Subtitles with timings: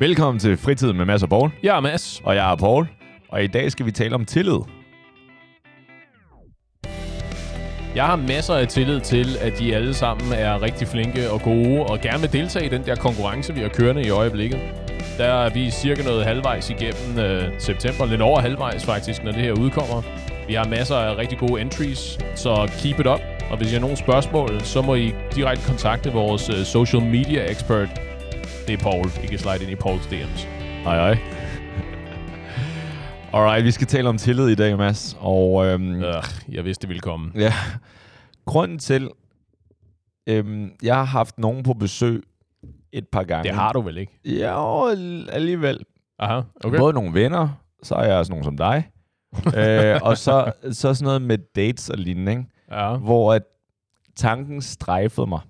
[0.00, 1.50] Velkommen til Fritid med Mads og Paul.
[1.62, 2.20] Jeg er Mads.
[2.24, 2.88] Og jeg er Paul.
[3.28, 4.58] Og i dag skal vi tale om tillid.
[7.94, 11.82] Jeg har masser af tillid til, at de alle sammen er rigtig flinke og gode,
[11.82, 14.60] og gerne vil deltage i den der konkurrence, vi har kørende i øjeblikket.
[15.18, 19.40] Der er vi cirka noget halvvejs igennem øh, september, lidt over halvvejs faktisk, når det
[19.40, 20.02] her udkommer.
[20.46, 23.20] Vi har masser af rigtig gode entries, så keep it up.
[23.50, 27.50] Og hvis I har nogle spørgsmål, så må I direkte kontakte vores øh, social media
[27.52, 28.09] expert.
[28.70, 29.06] Er Paul.
[29.24, 30.46] I kan slide ind i Pauls DM's.
[30.84, 31.18] Hej hej.
[33.34, 35.16] Alright, vi skal tale om tillid i dag, Mads.
[35.20, 37.32] Og øhm, Øh, jeg vidste, det ville komme.
[37.34, 37.52] ja,
[38.46, 39.08] grunden til,
[40.26, 42.22] øhm, jeg har haft nogen på besøg
[42.92, 43.48] et par gange.
[43.48, 44.18] Det har du vel ikke?
[44.24, 44.90] Ja, og
[45.32, 45.80] alligevel.
[46.18, 46.78] Aha, okay.
[46.78, 47.48] Både nogle venner,
[47.82, 48.90] så er jeg sådan nogen som dig.
[49.94, 52.44] øh, og så, så sådan noget med dates og lignende, ikke?
[52.70, 52.96] Ja.
[52.96, 53.42] hvor at
[54.16, 55.40] tanken strejfede mig.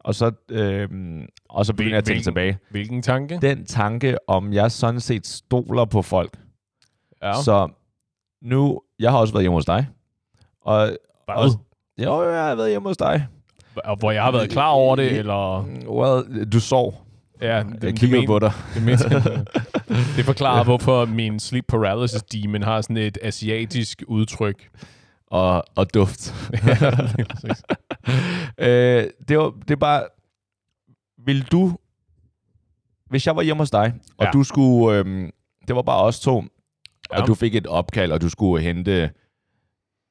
[0.00, 2.58] Og så, øhm, og så begyndte jeg at tænke Hvilken- tilbage.
[2.70, 3.38] Hvilken tanke?
[3.42, 6.38] Den tanke, om jeg sådan set stoler på folk.
[7.22, 7.32] Ja.
[7.42, 7.68] Så
[8.42, 9.86] nu, jeg har også været hjemme hos dig.
[10.62, 10.96] Og, Hvad?
[11.36, 11.48] og,
[11.98, 13.26] jo, jeg har været hjemme hos dig.
[13.84, 15.64] Og hvor jeg har været klar over det, eller...
[15.88, 17.06] Well, du sov.
[17.40, 18.52] Ja, Jeg det, kiggede men- på dig.
[18.74, 19.08] Det, mindste,
[20.16, 24.68] det forklarer, hvorfor min sleep paralysis demon har sådan et asiatisk udtryk.
[25.26, 26.34] Og, og duft.
[26.66, 26.90] ja.
[28.66, 30.04] øh, det, var, det er bare...
[31.26, 31.78] Vil du...
[33.10, 34.30] Hvis jeg var hjemme hos dig, og Ja.
[34.30, 34.98] du skulle...
[34.98, 35.30] Øhm,
[35.68, 36.44] det var bare os to,
[37.12, 37.20] Ja.
[37.20, 39.10] og du fik et opkald, og du skulle hente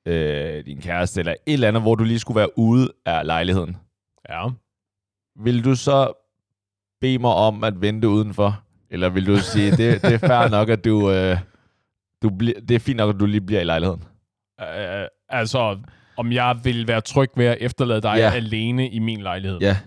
[0.05, 3.77] øh, din kæreste, eller et eller andet, hvor du lige skulle være ude af lejligheden.
[4.29, 4.47] ja.
[5.43, 6.13] Vil du så
[7.01, 8.63] bede mig om at vente udenfor?
[8.89, 11.11] Eller vil du sige, det, det er fair nok, at du...
[11.11, 11.37] Øh,
[12.21, 14.03] du bli- det er fint nok, at du lige bliver i lejligheden?
[14.61, 15.79] Uh, altså,
[16.19, 18.31] om jeg vil være tryg ved at efterlade dig Ja.
[18.31, 19.59] alene i min lejlighed.
[19.61, 19.77] Ja.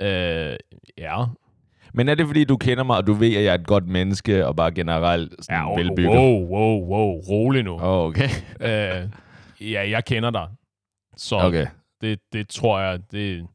[0.00, 0.56] Uh,
[0.98, 1.24] ja.
[1.94, 3.86] Men er det, fordi du kender mig, og du ved, at jeg er et godt
[3.88, 6.10] menneske, og bare generelt sådan ja velbygget?
[6.18, 7.20] wow, wow, wow.
[7.28, 7.72] Rolig nu.
[7.74, 8.28] Oh, okay.
[8.60, 9.10] Uh,
[9.72, 10.46] ja, jeg kender dig.
[11.16, 11.66] Så Okay.
[12.00, 13.46] det, det tror jeg, det...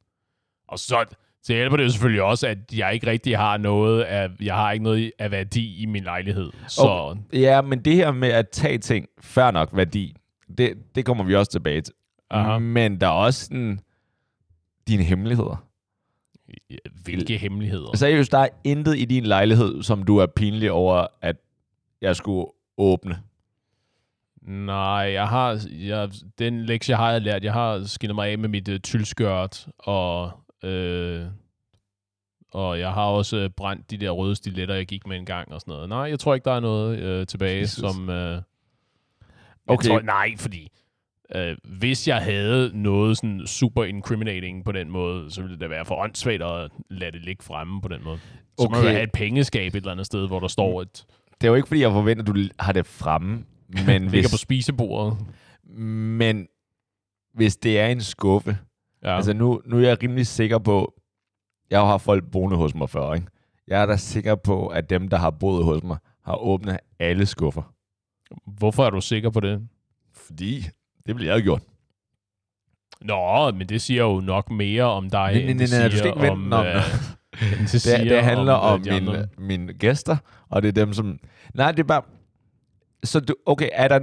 [0.67, 1.05] Og så,
[1.43, 4.71] så hjælper det jo selvfølgelig også, at jeg ikke rigtig har noget af, jeg har
[4.71, 6.51] ikke noget af værdi i min lejlighed.
[6.67, 7.19] Så Okay.
[7.33, 10.15] Ja, men det her med at tage ting, fair nok værdi,
[10.57, 11.93] det, det kommer vi også tilbage til.
[12.29, 12.59] Aha.
[12.59, 13.79] Men der er også sådan,
[14.87, 15.67] dine hemmeligheder.
[17.03, 17.95] hvilke hemmeligheder?
[17.95, 21.35] Seriøst, der er intet i din lejlighed, som du er pinlig over, at
[22.01, 22.47] jeg skulle
[22.77, 23.21] åbne.
[24.41, 26.09] Nej, jeg har, jeg,
[26.39, 27.43] den lektie har jeg lært.
[27.43, 30.31] Jeg har skinnet mig af med mit uh, tyldskørt, og,
[30.63, 31.25] øh,
[32.51, 35.53] og jeg har også øh, brændt de der røde stiletter, jeg gik med en gang
[35.53, 35.89] og sådan noget.
[35.89, 37.93] Nej, jeg tror ikke, der er noget øh, tilbage, Jesus.
[37.93, 38.09] som...
[38.09, 38.41] Øh,
[39.67, 39.83] Okay.
[39.83, 40.69] Jeg tror, nej, fordi
[41.35, 45.67] øh, hvis jeg havde noget sådan super incriminating på den måde, så ville det da
[45.67, 48.17] være for åndssvagt at lade det ligge fremme på den måde.
[48.59, 48.83] Så må Okay.
[48.83, 51.05] jeg have et pengeskab et eller andet sted, hvor der står et...
[51.41, 53.43] Det er jo ikke, fordi jeg forventer, at du har det fremme.
[53.85, 55.17] Men Ligger hvis, på spisebordet.
[55.77, 56.47] men
[57.33, 58.57] hvis det er en skuffe,
[59.03, 59.15] Ja.
[59.15, 60.93] altså nu, nu er jeg rimelig sikker på,
[61.69, 63.27] jeg har folk boende hos mig før, ikke?
[63.67, 67.25] Jeg er da sikker på, at dem, der har boet hos mig, har åbnet alle
[67.25, 67.72] skuffer.
[68.45, 69.67] Hvorfor er du sikker på det?
[70.13, 70.65] Fordi
[71.05, 71.61] det bliver jeg gjort.
[73.01, 76.31] Nå, men det siger jo nok mere om dig, Nej, end det nej, siger ikke
[76.31, 76.53] om...
[76.53, 76.65] om.
[76.65, 76.75] øh,
[77.71, 79.27] det, Det, handler om, øh, de mine, andre.
[79.37, 80.17] mine gæster,
[80.49, 81.19] og det er dem, som...
[81.53, 82.01] Nej, det er bare...
[83.03, 83.99] Så du, okay, er der,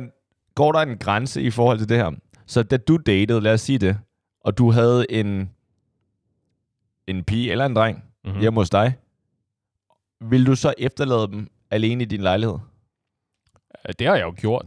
[0.54, 2.10] går der en grænse i forhold til det her?
[2.46, 3.98] Så da du datede, lad os sige det,
[4.44, 5.50] og du havde en,
[7.06, 8.28] en pige eller en dreng Mhm.
[8.28, 8.40] mm-hmm.
[8.40, 8.94] hjemme hos dig,
[10.20, 12.58] vil du så efterlade dem alene i din lejlighed?
[13.98, 14.66] Det har jeg jo gjort.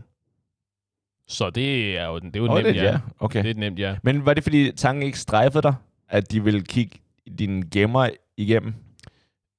[1.28, 2.84] Så det er jo, det er jo Åh, nemt, det ja.
[2.84, 3.00] ja.
[3.20, 3.44] Okay.
[3.44, 3.96] Det er nemt ja.
[4.04, 5.76] Men var det, fordi tanken ikke strejfede dig,
[6.10, 7.00] at de ville kigge
[7.40, 8.74] dine gemmer igennem?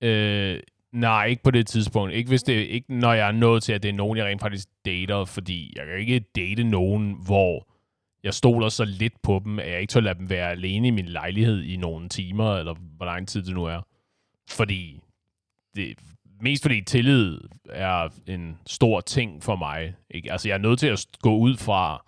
[0.02, 0.60] Øh,
[0.92, 2.14] nej, ikke på det tidspunkt.
[2.14, 4.40] Ikke, hvis det, ikke når jeg er nået til, at det er nogen, jeg rent
[4.40, 7.68] faktisk dater, fordi jeg kan ikke date nogen, hvor
[8.24, 10.90] jeg stoler så lidt på dem, at jeg ikke tør lade dem være alene i
[10.90, 13.80] min lejlighed i nogle timer, eller hvor lang tid det nu er.
[14.50, 15.00] Fordi
[15.76, 15.98] det,
[16.40, 17.38] mest fordi tillid
[17.70, 19.94] er en stor ting for mig.
[20.10, 20.32] Ikke?
[20.32, 22.04] Altså, jeg er nødt til at gå ud fra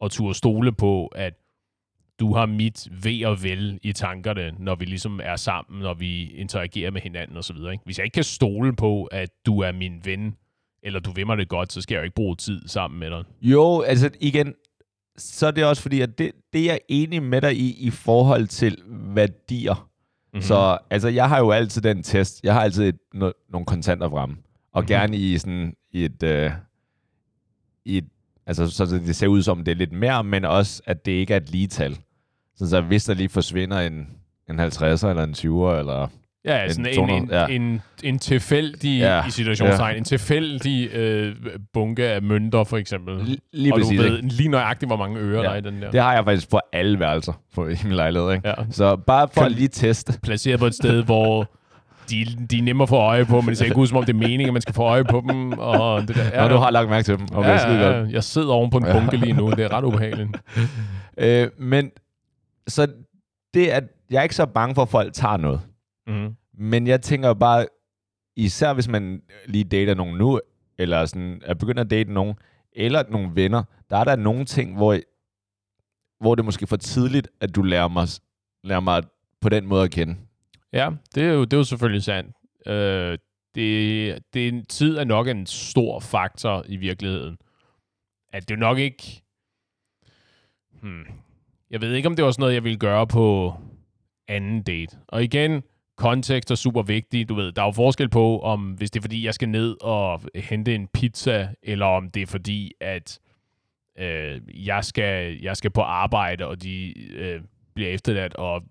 [0.00, 1.34] og turde stole på, at
[2.20, 6.30] du har mit ved og vel i tankerne, når vi ligesom er sammen, når vi
[6.30, 7.72] interagerer med hinanden og så videre.
[7.72, 7.84] Ikke?
[7.84, 10.36] Hvis jeg ikke kan stole på, at du er min ven,
[10.82, 13.10] eller du vil mig det godt, så skal jeg jo ikke bruge tid sammen med
[13.10, 13.24] dig.
[13.42, 14.54] Jo, altså igen,
[15.18, 17.90] så er det også fordi, at det, det er jeg enig med dig i, i
[17.90, 19.89] forhold til værdier.
[20.32, 20.36] Mhm.
[20.38, 20.42] Mm-hmm.
[20.46, 22.40] Så altså, jeg har jo altid den test.
[22.44, 24.36] Jeg har altid et, no, nogle kontanter fremme.
[24.72, 24.82] Og Mhm.
[24.82, 24.86] mm-hmm.
[24.86, 26.50] gerne i sådan i et, øh,
[27.84, 28.04] i et
[28.46, 31.32] altså så det ser ud som, det er lidt mere, men også, at det ikke
[31.32, 31.98] er et ligetal.
[32.56, 34.08] Så, så hvis der lige forsvinder en,
[34.50, 36.08] en 50'er eller en 20'er, eller
[36.44, 37.46] Ja, En sådan en, 200, en, ja.
[37.46, 41.36] en, en tilfældig, Ja, i situationstegn, en tilfældig øh,
[41.72, 43.16] bunke af mønter, for eksempel.
[43.20, 43.98] L- lige og du præcis.
[44.00, 44.28] ved ikke?
[44.28, 45.42] lige nøjagtigt, hvor mange ører Ja.
[45.42, 45.90] der er i den der.
[45.90, 48.32] Det har jeg faktisk på alle værelser på, i min lejlighed.
[48.32, 48.48] Ikke?
[48.48, 48.54] Ja.
[48.70, 50.12] Så bare for Kan- at lige teste.
[50.22, 51.50] Placeret på et sted, hvor
[52.10, 54.04] de, de er nemme at få øje på, men det ser ikke ud, som om
[54.04, 55.52] det er meningen, at man skal få øje på dem.
[55.52, 56.24] Og det der.
[56.24, 57.26] Ja, Når du har lagt mærke til dem.
[57.34, 59.50] Okay, ja, ja, ja, jeg sidder oven på en bunke lige nu.
[59.50, 60.30] Det er ret ubehageligt.
[61.18, 61.90] Øh, men
[62.68, 62.86] så
[63.54, 65.60] det er, jeg er ikke så bange for, at folk tager noget.
[66.10, 66.36] Mm.
[66.54, 67.66] Men jeg tænker bare,
[68.36, 70.40] især hvis man lige dater nogen nu,
[70.78, 72.34] eller sådan er begyndt at date nogen,
[72.72, 74.98] eller nogle venner, der er der nogle ting, hvor,
[76.20, 78.08] hvor det er måske for tidligt, at du lærer mig,
[78.64, 79.02] lærer mig
[79.40, 80.16] på den måde at kende.
[80.72, 82.36] Ja, det er jo, det er jo selvfølgelig sandt.
[82.66, 83.18] Øh,
[83.54, 87.38] det, det tid er nok en stor faktor i virkeligheden.
[88.32, 89.22] At det er nok ikke...
[90.82, 91.04] Hmm,
[91.70, 93.54] jeg ved ikke, om det var sådan noget, jeg ville gøre på
[94.28, 94.98] anden date.
[95.08, 95.62] Og igen,
[96.00, 97.28] kontekst er super vigtig.
[97.28, 99.76] Du ved, der er jo forskel på, om hvis det er fordi, jeg skal ned
[99.80, 103.18] og hente en pizza, eller om det er fordi, at
[103.98, 107.40] øh, jeg, skal, jeg skal på arbejde, og de øh,
[107.74, 108.62] bliver efterladt og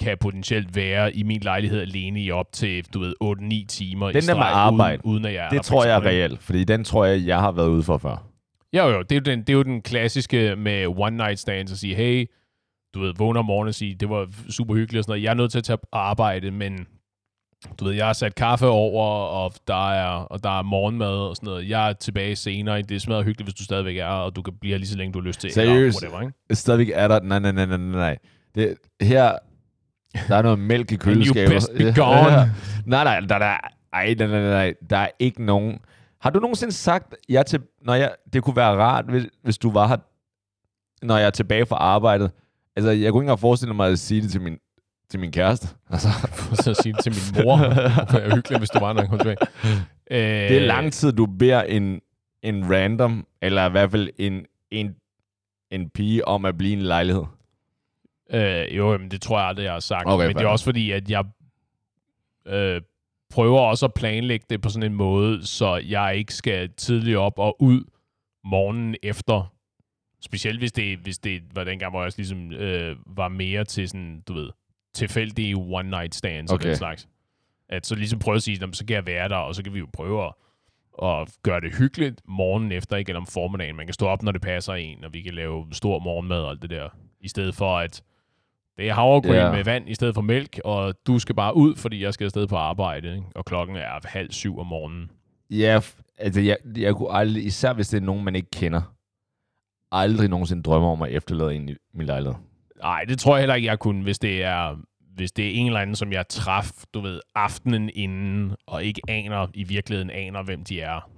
[0.00, 3.14] kan potentielt være i min lejlighed alene i op til, du ved,
[3.62, 5.62] 8-9 timer Den i der med streg, arbejde, uden, uden at jeg er Det der,
[5.62, 8.26] tror jeg er reelt, fordi den tror jeg, jeg har været ude for før.
[8.72, 11.72] Jo, jo, det er jo den, det er jo den klassiske med one night stands
[11.72, 12.26] at sige, hey,
[12.96, 15.22] du ved, vågner om morgenen og sige, det var super hyggeligt og sådan noget.
[15.22, 16.86] Jeg er nødt til at tage arbejde, men
[17.80, 21.36] du ved, jeg har sat kaffe over, og der er, og der er morgenmad og
[21.36, 21.68] sådan noget.
[21.68, 22.82] Jeg er tilbage senere.
[22.82, 25.12] Det smager hyggeligt, hvis du stadigvæk er, og du kan blive her lige så længe,
[25.12, 25.52] du har lyst til.
[25.52, 26.02] Seriøst?
[26.02, 26.34] Whatever, ikke?
[26.56, 27.20] Stadigvæk er der...
[27.20, 28.18] Nej, nej, nej, nej, nej.
[28.54, 29.38] Det, her...
[30.28, 31.52] Der er noget mælk i køleskabet.
[31.54, 32.54] best be gone.
[32.86, 33.56] nej, nej, der, der,
[33.92, 35.78] ej, nej, nej, nej, der er ikke nogen...
[36.20, 39.70] Har du nogensinde sagt, jeg til, når jeg, det kunne være rart, hvis, hvis du
[39.70, 39.96] var her,
[41.02, 42.30] når jeg er tilbage fra arbejdet?
[42.76, 44.58] Altså, jeg kunne ikke engang forestille mig at sige det til min,
[45.10, 45.68] til min kæreste.
[45.90, 46.08] Altså,
[46.62, 47.56] Så at sige det til min mor.
[47.56, 49.36] Det er hyggeligt, hvis du var, kom tilbage.
[50.10, 50.18] Øh,
[50.50, 52.00] det er lang tid, du beder en,
[52.42, 54.94] en random, eller i hvert fald en, en,
[55.70, 57.24] en pige om at blive en lejlighed.
[58.30, 60.06] Øh, jo, men det tror jeg aldrig, jeg har sagt.
[60.06, 60.52] Okay, men det er fair.
[60.52, 61.24] også fordi, at jeg
[62.46, 62.80] øh,
[63.30, 67.38] prøver også at planlægge det på sådan en måde, så jeg ikke skal tidligt op
[67.38, 67.84] og ud
[68.44, 69.52] morgenen efter.
[70.20, 73.88] Specielt hvis det, hvis det var dengang, hvor jeg også ligesom øh, var mere til
[73.88, 74.50] sådan, du ved,
[74.94, 76.64] tilfældige one night stands okay.
[76.64, 77.08] og den slags.
[77.68, 79.62] At så ligesom prøve at sige, "Nå, men så kan jeg være der, og så
[79.62, 80.32] kan vi jo prøve at,
[81.02, 83.76] at gøre det hyggeligt morgenen efter, ikke eller om formiddagen.
[83.76, 86.50] Man kan stå op, når det passer en, og vi kan lave stor morgenmad og
[86.50, 86.88] alt det der.
[87.20, 88.02] I stedet for, at
[88.78, 89.54] det er havregryn yeah.
[89.54, 92.46] med vand i stedet for mælk, og du skal bare ud, fordi jeg skal afsted
[92.46, 93.26] på arbejde, ikke?
[93.34, 95.10] og klokken er halv syv om morgenen.
[95.50, 98.95] Ja, f- altså jeg, jeg kunne aldrig, især hvis det er nogen, man ikke kender,
[99.92, 102.34] aldrig nogensinde drømme om at efterlade en i min lejlighed.
[102.82, 104.76] Nej, det tror jeg heller ikke, jeg kunne, hvis det er
[105.16, 109.00] hvis det er en eller anden, som jeg traf, du ved, aftenen inden, og ikke
[109.08, 111.10] aner, i virkeligheden aner, hvem de er.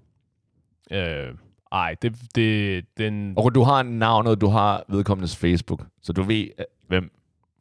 [0.90, 1.34] Øh,
[1.72, 3.34] ej, det, det, den...
[3.36, 7.10] Og du har navnet, du har vedkommendes Facebook, så du ved, øh, hvem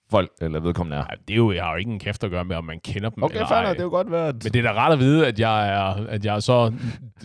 [0.09, 1.01] folk eller vedkommende er.
[1.03, 2.79] Ej, det er jo, jeg har jo ikke en kæft at gøre med, om man
[2.79, 3.63] kender dem Okay, eller fair ej.
[3.63, 4.43] nok, det er jo godt være, at...
[4.43, 6.73] Men det er da rart at vide, at jeg er, at jeg er så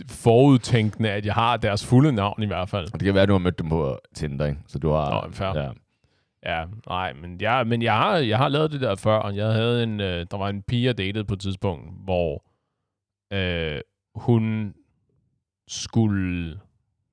[0.09, 2.87] forudtænkende, at jeg har deres fulde navn i hvert fald.
[2.87, 4.59] Det kan være, at du har mødt dem på Tinder, ikke?
[4.67, 5.25] Så du har...
[5.25, 5.59] Nå, fair.
[5.59, 5.69] ja.
[6.45, 9.47] Ja, nej, men, jeg, men jeg, har, jeg har lavet det der før, og jeg
[9.53, 12.45] havde en, øh, der var en pige, jeg datede på et tidspunkt, hvor
[13.33, 13.81] øh,
[14.15, 14.73] hun
[15.67, 16.49] skulle,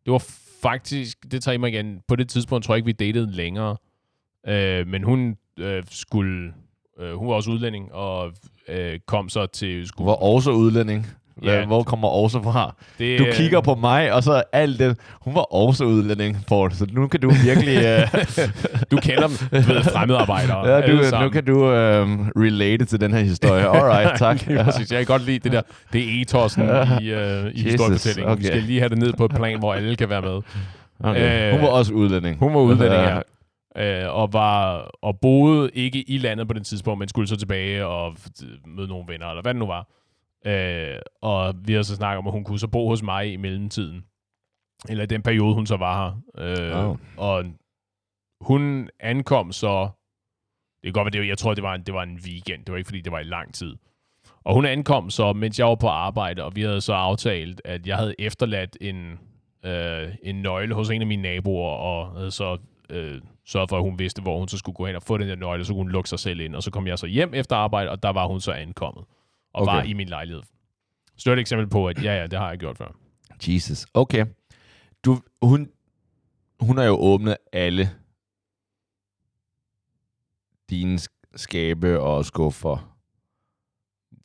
[0.04, 0.24] det var
[0.62, 3.76] faktisk, det tager jeg mig igen, på det tidspunkt tror jeg ikke, vi datede længere,
[4.48, 6.52] øh, men hun øh, skulle,
[7.00, 8.30] øh, hun var også udlænding, og
[8.68, 11.06] øh, kom så til, skulle, var også udlænding.
[11.36, 11.66] Hvad, Ja.
[11.66, 12.74] Hvor kommer også fra?
[12.98, 14.96] det, Du kigger på mig, og så alt det.
[15.20, 17.76] Hun var også udlænding, Paul, så nu kan du virkelig...
[17.78, 18.20] Uh,
[18.90, 20.68] du kender dem, du ved, fremmedarbejdere.
[20.68, 21.30] ja, du, nu sammen.
[21.32, 21.72] kan du uh,
[22.36, 23.68] relate til den her historie.
[23.76, 24.46] Alright, tak.
[24.46, 24.90] Lige præcis.
[24.92, 25.62] Jeg kan godt lide det der.
[25.92, 28.32] Det er etosen i, øh, i historiefortællingen.
[28.32, 28.40] okay.
[28.42, 30.40] Vi skal lige have det ned på et plan, hvor alle kan være med.
[31.04, 31.46] Okay.
[31.46, 32.38] Øh, Hun var også udlænding.
[32.38, 33.18] Hun var udlænding, ja.
[33.76, 37.86] Øh, og, var, og boede ikke i landet på den tidspunkt, men skulle så tilbage
[37.86, 38.16] og
[38.66, 39.88] møde nogle venner, eller hvad det nu var.
[40.46, 43.36] Øh, og vi har så snakket om, at hun kunne så bo hos mig i
[43.36, 44.04] mellemtiden.
[44.88, 46.46] Eller i den periode, hun så var her.
[46.78, 46.96] Øh, Oh.
[47.16, 47.44] Og
[48.40, 49.88] hun ankom så...
[50.82, 52.64] Det kan godt være, det, var- jeg tror, det var, en, det var en weekend.
[52.64, 53.76] Det var ikke, fordi det var i lang tid.
[54.44, 57.86] Og hun ankom så, mens jeg var på arbejde, og vi havde så aftalt, at
[57.86, 59.18] jeg havde efterladt en,
[59.64, 62.58] øh, en nøgle hos en af mine naboer, og havde så
[62.90, 65.28] øh, sørget for, at hun vidste, hvor hun så skulle gå hen og få den
[65.28, 66.54] der nøgle, så kunne hun lukke sig selv ind.
[66.54, 69.04] Og så kom jeg så hjem efter arbejde, og der var hun så ankommet,
[69.52, 69.72] og Okay.
[69.74, 70.42] var i min lejlighed.
[71.16, 72.96] Så det er et eksempel på, at ja, ja, det har jeg gjort før.
[73.48, 73.86] Jesus.
[73.94, 74.26] Okay.
[75.04, 75.70] Du, hun,
[76.60, 77.90] hun har jo åbnet alle
[80.70, 82.96] dine sk- skabe og skuffer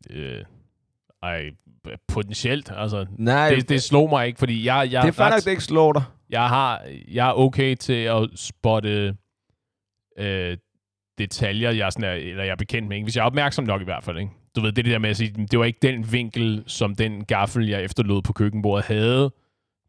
[0.09, 0.43] Øh,
[1.21, 1.51] ej,
[2.07, 2.71] potentielt.
[2.75, 5.47] Altså, Nej, det, det slog mig ikke, fordi jeg, jeg, det er fair nok, det
[5.51, 6.03] ikke slår dig.
[6.29, 9.15] jeg, har, jeg er okay til at spotte
[10.19, 10.57] øh,
[11.17, 12.97] detaljer, jeg, er sådan er, eller jeg er bekendt med.
[12.97, 13.05] Ikke?
[13.05, 14.17] Hvis jeg er opmærksom nok i hvert fald.
[14.17, 14.31] Ikke?
[14.55, 17.25] Du ved, det det der med at sige, det var ikke den vinkel, som den
[17.25, 19.31] gaffel, jeg efterlod på køkkenbordet, havde,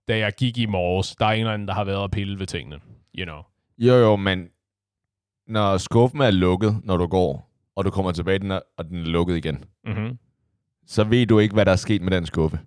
[0.08, 1.16] da jeg gik i morges.
[1.16, 2.76] Der er en eller anden, der har været og pille ved tingene.
[3.18, 3.38] You know.
[3.78, 4.48] Jo, jo, men
[5.46, 8.96] når skuffen er lukket, når du går, og du kommer tilbage, den er, og den
[8.98, 10.18] er lukket igen, Mm-hmm.
[10.86, 12.58] Så ved du ikke, hvad der er sket med den skuffe.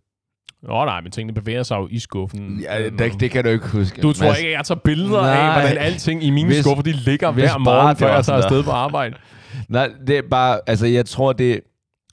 [0.61, 2.59] Nå nej, men tingene bevæger sig jo i skuffen.
[2.61, 4.01] Ja, Øhm, det, det kan du ikke huske.
[4.01, 4.37] Du tror Mads.
[4.39, 5.29] ikke, at jeg tager billeder Nej.
[5.31, 8.37] af, hvordan alting i mine Hvis- skuffer, de ligger hver morgen, det før jeg tager
[8.37, 9.15] afsted på arbejde.
[9.69, 11.61] Nej, det er bare, altså jeg tror det,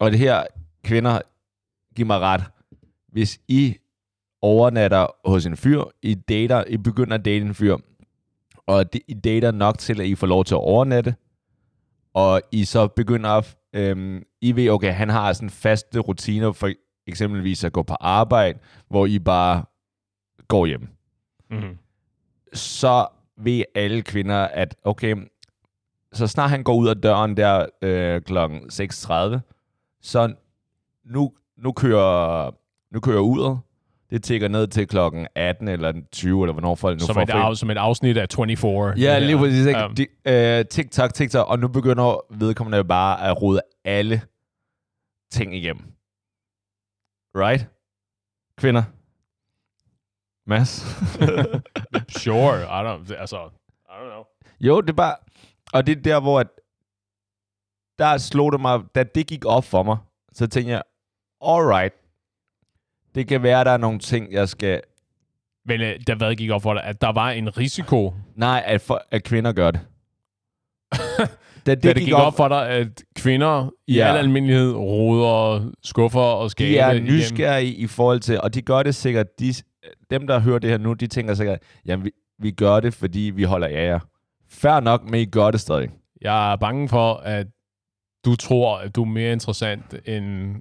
[0.00, 0.42] og det her,
[0.84, 1.18] kvinder,
[1.96, 2.42] giv mig ret.
[3.12, 3.74] Hvis I
[4.42, 7.76] overnatter hos en fyr, I dater, I begynder at date en fyr,
[8.66, 11.14] og I dater nok til, at I får lov til at overnatte,
[12.14, 16.70] og I så begynder at, øhm, I ved, okay, han har sådan faste rutiner, for
[17.06, 19.64] eksempelvis at gå på arbejde, hvor I bare
[20.48, 20.88] går hjem.
[21.50, 21.76] Mm-hmm.
[22.52, 25.16] så ved alle kvinder, at okay,
[26.12, 28.38] så snart han går ud af døren der øh, kl.
[28.38, 29.38] 6.30,
[30.02, 30.34] så
[31.04, 32.50] nu, nu kører
[32.92, 33.58] nu kører uret.
[34.10, 37.30] Det tigger ned til klokken 18 eller 20, eller hvornår folk nu Som, får et,
[37.30, 38.92] af, som et afsnit af 24.
[38.96, 39.66] Ja, lige præcis.
[39.66, 39.80] Ikke?
[39.80, 39.88] Ja.
[39.96, 44.20] De, øh, TikTok, TikTok, og nu begynder vedkommende bare at rode alle
[45.30, 45.92] ting igennem.
[47.34, 47.66] Right?
[48.58, 48.82] Kvinder?
[50.46, 50.84] Mads?
[52.22, 53.50] Sure, I don't, altså,
[53.88, 54.24] I don't know.
[54.60, 55.16] Jo, det er bare...
[55.72, 56.40] Og det er der, hvor...
[56.40, 56.46] At,
[57.98, 58.80] der slog det mig...
[58.94, 59.98] Da det gik op for mig,
[60.32, 60.82] så tænkte jeg,
[61.42, 61.94] alright.
[63.14, 64.82] Det kan være, der er nogle ting, jeg skal...
[65.64, 68.80] Men øh, der hvad gik op for dig, at der var en risiko, Nej, at,
[68.80, 69.80] for, at kvinder gør det.
[71.66, 74.08] Da det, da det gik op for dig, at kvinder i Ja.
[74.12, 78.40] al almindelighed roder skuffer og skabe de er nysgerrige i forhold til...
[78.40, 79.26] Og de gør det sikkert...
[79.40, 79.54] De,
[80.10, 83.32] dem, der hører det her nu, de tænker sikkert, jamen, vi, vi gør det, fordi
[83.34, 83.98] vi holder af jer.
[84.48, 85.88] Fær nok, men I gør det stadig.
[86.20, 87.46] Jeg er bange for, at
[88.24, 90.56] du tror, at du er mere interessant end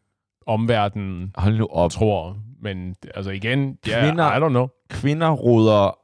[0.47, 1.91] omverdenen Hold nu op.
[1.91, 2.37] tror.
[2.61, 4.67] Men altså igen, Kvinder- I don't know.
[4.89, 5.97] kvinder ruder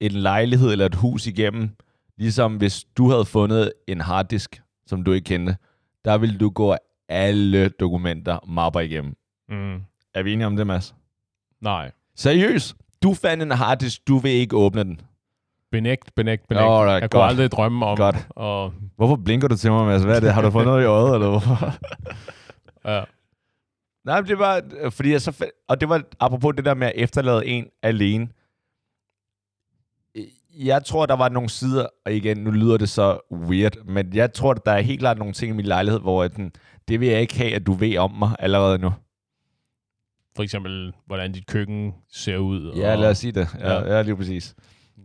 [0.00, 1.70] en lejlighed eller et hus igennem,
[2.20, 5.56] ligesom hvis du havde fundet en harddisk, som du ikke kendte,
[6.04, 6.76] der ville du gå
[7.08, 9.16] alle dokumenter, mapper igennem.
[9.48, 9.74] Mm.
[10.14, 10.94] Er vi enige om det, Mads?
[11.60, 11.90] Nej.
[12.16, 12.74] Seriøst?
[13.02, 15.00] Du fandt en harddisk, du vil ikke åbne den.
[15.72, 16.64] Benægt, benægt, benægt.
[16.64, 17.30] Alright, jeg kunne godt.
[17.30, 18.16] aldrig drømme om Godt.
[18.16, 20.02] at Hvorfor blinker du til mig, Mads?
[20.02, 20.32] Hvad er det?
[20.34, 21.74] Har du fået noget i øjet, eller hvorfor?
[22.84, 23.02] Ja.
[24.04, 26.86] Nej, men det var, øh, fordi jeg så, og det var apropos det der med
[26.86, 28.28] at efterlade en alene.
[30.64, 34.32] Jeg tror, der var nogle sider, og igen, nu lyder det så weird, men jeg
[34.32, 36.52] tror, der er helt klart nogle ting i min lejlighed, hvor den,
[36.88, 38.92] det vil jeg ikke have, at du ved om mig allerede nu.
[40.36, 42.72] For eksempel, hvordan dit køkken ser ud.
[42.76, 43.48] Ja, og, lad os sige det.
[43.58, 43.94] Ja, Ja.
[43.96, 44.54] ja lige præcis.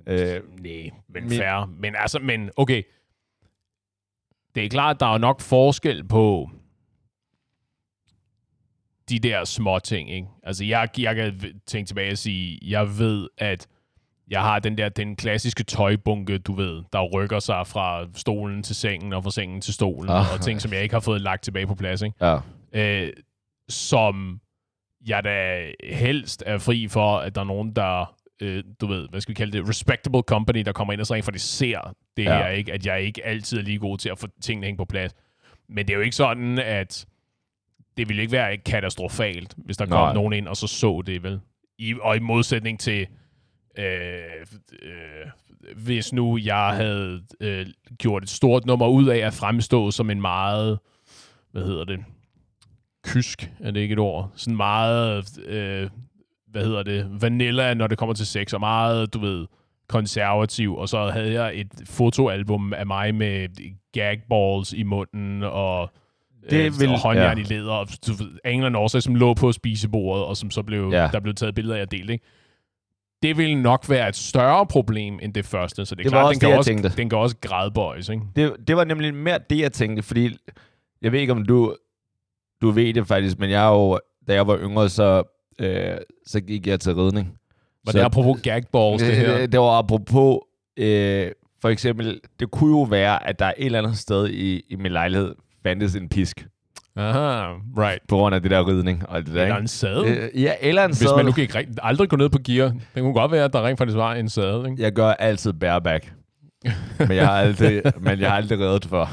[0.08, 1.66] Øh, Nej, men Min- fair.
[1.80, 2.84] Men altså, men okay.
[4.56, 6.50] Det er klart, der er nok forskel på
[9.10, 10.28] de der små ting, ikke?
[10.44, 13.68] Altså, jeg, jeg kan tænke tilbage og sige, jeg ved, at
[14.28, 18.76] jeg har den der, den klassiske tøjbunke, du ved, der rykker sig fra stolen til
[18.76, 20.34] sengen, og fra sengen til stolen, Ah.
[20.34, 22.26] og ting, som jeg ikke har fået lagt tilbage på plads, ikke?
[22.26, 22.38] ja.
[22.74, 23.14] øh,
[23.70, 24.40] som
[25.08, 29.22] jeg da helst er fri for, at der er nogen, der, øh, du ved, hvad
[29.22, 32.24] skal vi kalde det, respectable company, der kommer ind og så rent faktisk ser det
[32.24, 32.38] ja.
[32.38, 32.74] her, ikke?
[32.74, 35.14] At jeg ikke altid er lige god til at få tingene hængt på plads.
[35.70, 37.06] Men det er jo ikke sådan, at
[37.98, 40.14] det ville ikke være katastrofalt, hvis der kom Nej.
[40.14, 41.40] nogen ind og så så det, vel?
[41.78, 43.08] I, og i modsætning til,
[43.78, 44.46] øh,
[44.82, 45.26] øh,
[45.76, 47.66] hvis nu jeg havde øh,
[47.98, 50.80] gjort et stort nummer ud af at fremstå som en meget,
[51.52, 52.00] hvad hedder det,
[53.04, 54.32] kysk, er det ikke et ord?
[54.36, 55.90] Sådan meget, øh,
[56.48, 59.46] hvad hedder det, vanilla, når det kommer til sex, og meget, du ved,
[59.90, 63.48] konservativ, og så havde jeg et fotoalbum af mig med
[63.94, 65.92] gagballs i munden, og
[66.44, 67.44] Det det vil- og håndjern ja.
[67.44, 70.52] i læder, og du ved, en eller anden årsag, som lå på spisebordet, og som
[70.52, 71.10] så blev, ja.
[71.14, 72.26] der blev taget billeder af og delt, ikke?
[73.28, 76.26] Det vil nok være et større problem end det første, så det er Det klart,
[76.26, 76.90] også den, kan det, også, tænkte.
[76.98, 78.22] den kan også gradbøjes, ikke?
[78.36, 80.38] Det, det var nemlig mere det, jeg tænkte, fordi
[81.02, 81.76] jeg ved ikke, om du,
[82.62, 85.24] du ved det faktisk, men jeg er jo, da jeg var yngre, så,
[85.60, 87.34] øh, så gik jeg til ridning.
[87.86, 89.38] Var Så- det apropos gagballs, det her?
[89.38, 90.40] Det, det var apropos,
[90.78, 94.76] øh, for eksempel, det kunne jo være, at der et eller andet sted i, i
[94.76, 96.48] min lejlighed fandtes en pisk,
[96.98, 98.00] Aha, right.
[98.08, 100.18] på grund af det der ridning og det der, Eller en sadel.
[100.18, 101.16] Øh, ja, eller en Hvis sadel.
[101.16, 103.66] man nu gik rigt- aldrig gå ned på gear, det kunne godt være, at der
[103.68, 104.84] rent faktisk var en sadel, ikke?
[104.84, 106.14] Jeg gør altid bareback.
[107.00, 109.10] men jeg har aldrig, men jeg har aldrig reddet for.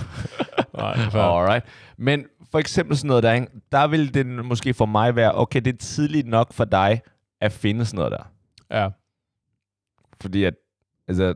[0.76, 0.94] Nej.
[1.14, 1.64] Alright.
[1.98, 3.46] Men for eksempel sådan noget der, ikke?
[3.72, 7.00] der vil det måske for mig være, okay, det er tidligt nok for dig
[7.40, 8.30] at finde sådan noget der.
[8.82, 8.88] Ja.
[10.20, 10.54] Fordi at,
[11.08, 11.34] altså,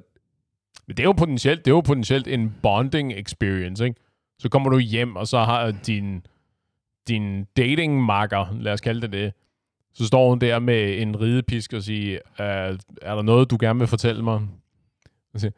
[0.86, 4.00] Men det er jo potentielt, det er jo potentielt en bonding experience, ikke?
[4.38, 6.26] Så kommer du hjem, og så har din,
[7.08, 9.32] din datingmakker, lad os kalde det det,
[9.94, 13.78] så står hun der med en ridepisk og siger, er, er der noget, du gerne
[13.78, 14.40] vil fortælle mig?
[15.34, 15.50] Og siger,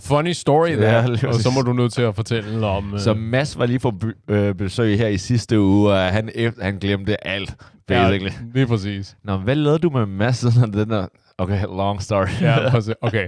[0.00, 1.26] Funny story der.
[1.28, 2.94] og så må du nødt til at fortælle om...
[2.94, 6.30] øh, så Mads var lige på by- øh, besøg her i sidste uge, og han,
[6.34, 8.30] efter, han glemte alt, basically.
[8.30, 9.16] Ja, lige præcis.
[9.24, 10.36] Nå, hvad lavede du med Mads?
[10.36, 11.06] Sådan den der,
[11.38, 12.26] okay, long story.
[12.40, 12.94] Ja, præcis.
[13.00, 13.26] Okay.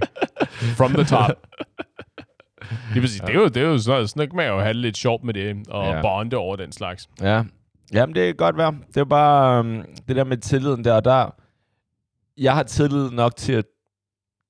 [0.77, 1.29] From the top.
[2.93, 3.21] Lige præcis.
[3.21, 5.33] Det er jo, det er jo sådan, sådan kan man jo have lidt sjovt med
[5.33, 5.95] det, og Ja.
[5.95, 6.01] ja.
[6.01, 7.09] bonde over den slags.
[7.21, 7.43] Ja.
[7.93, 8.75] Jamen, det kan godt være.
[8.87, 11.29] Det er bare um, det der med tilliden der, og der...
[12.37, 13.65] Jeg har tillid nok til at,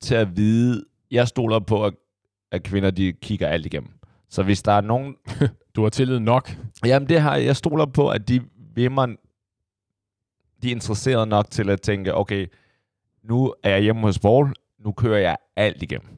[0.02, 0.84] til at vide...
[1.10, 1.94] Jeg stoler på, at,
[2.52, 3.90] at kvinder, de kigger alt igennem.
[4.30, 5.16] Så hvis der er nogen...
[5.76, 6.56] Du har tillid nok.
[6.84, 8.40] Jamen, det har jeg stoler på, at de
[8.74, 9.08] vil mig...
[10.62, 12.46] De er interesserede nok til at tænke, okay,
[13.24, 14.52] nu er jeg hjemme hos Paul,
[14.84, 16.08] nu kører jeg alt igennem.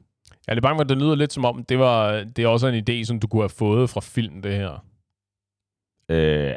[0.47, 2.47] Jeg er lidt bange for, at det lyder lidt som om, det, var, det er
[2.47, 4.85] også en idé, som du kunne have fået fra film, det her.
[6.09, 6.53] Øh,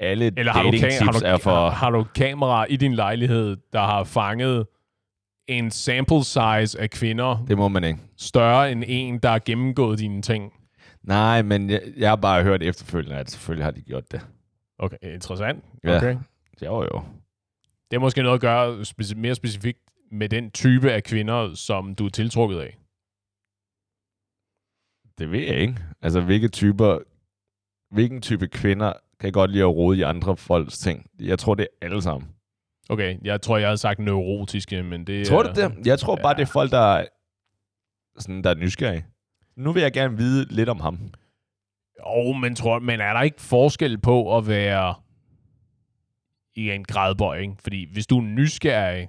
[0.00, 1.50] alle Eller har du, ka- har, du, er for...
[1.50, 4.66] har, har du kamera i din lejlighed, der har fanget
[5.48, 7.98] en sample size af kvinder Det må man ikke.
[8.16, 10.52] større end en, der har gennemgået dine ting?
[11.02, 14.20] Nej, men jeg, jeg har bare hørt efterfølgende, at selvfølgelig har de gjort det.
[14.78, 15.64] Okay, interessant.
[15.84, 15.96] Ja.
[15.96, 16.16] Okay.
[16.62, 17.02] Jo, jo.
[17.90, 19.78] Det har måske noget at gøre speci- mere specifikt
[20.12, 22.76] med den type af kvinder, som du er tiltrukket af.
[25.18, 25.76] Det ved jeg ikke.
[26.02, 26.98] Altså, hvilke typer...
[27.90, 31.06] Hvilken type kvinder kan godt lide at rode i andre folks ting?
[31.20, 32.28] Jeg tror, det er alle sammen.
[32.88, 35.52] Okay, jeg tror, jeg havde sagt neurotiske, men det Tror er...
[35.52, 35.86] du det?
[35.86, 36.34] Jeg tror bare, Ja.
[36.34, 37.06] det er folk, der er,
[38.18, 39.06] sådan, der er nysgerrige.
[39.56, 40.98] Nu vil jeg gerne vide lidt om ham.
[42.00, 44.94] Jo, men, tror, men er der ikke forskel på at være
[46.56, 47.54] i en gradbøj, ikke?
[47.62, 49.08] Fordi hvis du er nysgerrig,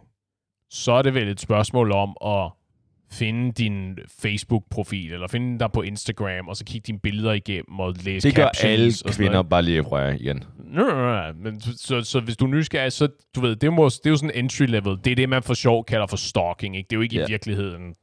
[0.69, 2.51] så er det vel et spørgsmål om at
[3.11, 7.93] finde din Facebook-profil, eller finde dig på Instagram, og så kigge dine billeder igennem og
[8.03, 9.49] læse Det gør captions alle og sådan kvinder noget.
[9.49, 10.43] bare lige prøver igen.
[10.57, 13.73] Nå, nå, nå, men så, så, så hvis du er nysgerrig, så du ved, det,
[13.73, 14.97] må, det er jo sådan entry level.
[15.05, 16.77] Det er det, man for sjov kalder for stalking.
[16.77, 16.87] Ikke?
[16.87, 17.25] Det er jo ikke Ja.
[17.25, 17.95] i virkeligheden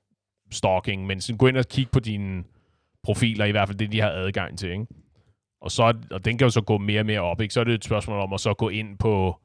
[0.51, 2.45] stalking, men sådan, gå ind og kig på dine
[3.03, 4.71] profiler, i hvert fald det, de har adgang til.
[4.71, 4.87] Ikke?
[5.63, 7.41] Og, så, og den kan jo så gå mere og mere op.
[7.41, 7.55] Ikke?
[7.55, 9.41] Så er det et spørgsmål om at så gå ind på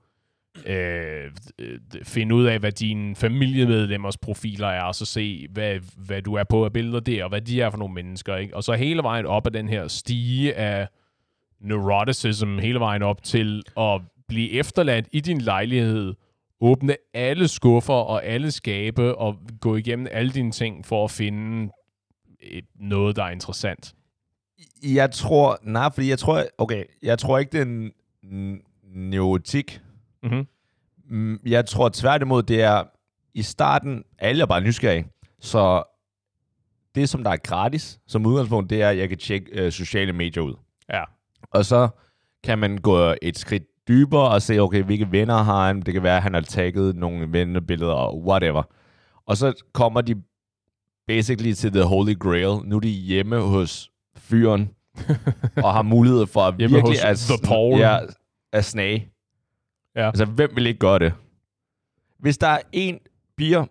[0.65, 6.21] Øh, øh, finde ud af, hvad dine familiemedlemmers profiler er, og så se, hvad, hvad
[6.21, 8.35] du er på af billeder der, og hvad de er for nogle mennesker.
[8.35, 8.55] Ikke?
[8.55, 10.87] Og så hele vejen op af den her stige af
[11.59, 16.13] neuroticism, hele vejen op til at blive efterladt i din lejlighed,
[16.61, 21.71] åbne alle skuffer og alle skabe, og gå igennem alle dine ting for at finde
[22.39, 23.93] et, noget, der er interessant.
[24.83, 25.59] Jeg tror...
[25.63, 26.43] Nej, fordi jeg tror...
[26.57, 27.91] Okay, jeg tror ikke, det er en
[28.25, 29.81] n- neurotik.
[30.23, 30.47] Mm-hmm.
[31.09, 32.83] Mm, Jeg tror tværtimod, det er...
[33.33, 35.07] I starten, alle er bare nysgerrige.
[35.39, 35.83] Så
[36.95, 40.13] det, som der er gratis, som udgangspunkt, det er, at jeg kan tjekke øh, sociale
[40.13, 40.53] medier ud.
[40.93, 41.03] Ja.
[41.51, 41.87] Og så
[42.43, 45.81] kan man gå et skridt dybere og se, okay, hvilke venner har han?
[45.81, 48.63] Det kan være, at han har tagget nogle vennebilleder og whatever.
[49.25, 50.15] Og så kommer de
[51.07, 52.65] basically til the holy grail.
[52.69, 54.69] Nu er de hjemme hos fyren
[55.63, 57.79] og har mulighed for at Hjemme virkelig at, The Paul.
[57.79, 57.99] ja,
[58.53, 59.11] at snage.
[59.97, 60.07] Ja.
[60.07, 61.13] Altså, hvem vil ikke gøre det?
[62.17, 62.99] Hvis der er en
[63.37, 63.65] bier,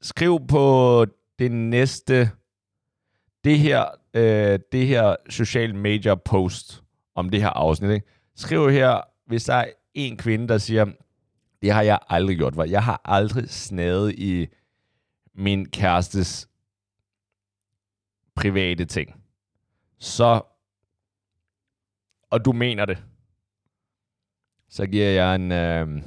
[0.00, 1.06] skriv på
[1.38, 2.30] det næste,
[3.44, 6.82] det her, øh, det her social media post
[7.14, 7.90] om det her afsnit.
[7.90, 8.06] Ikke?
[8.36, 10.86] Skriv her, hvis der er en kvinde, der siger,
[11.62, 12.54] det har jeg aldrig gjort.
[12.54, 14.46] For Jeg har aldrig snadet i
[15.34, 16.48] min kærestes
[18.34, 19.22] private ting.
[19.98, 20.42] Så,
[22.30, 23.04] og du mener det,
[24.72, 25.52] så giver jeg en...
[25.52, 26.02] Øh,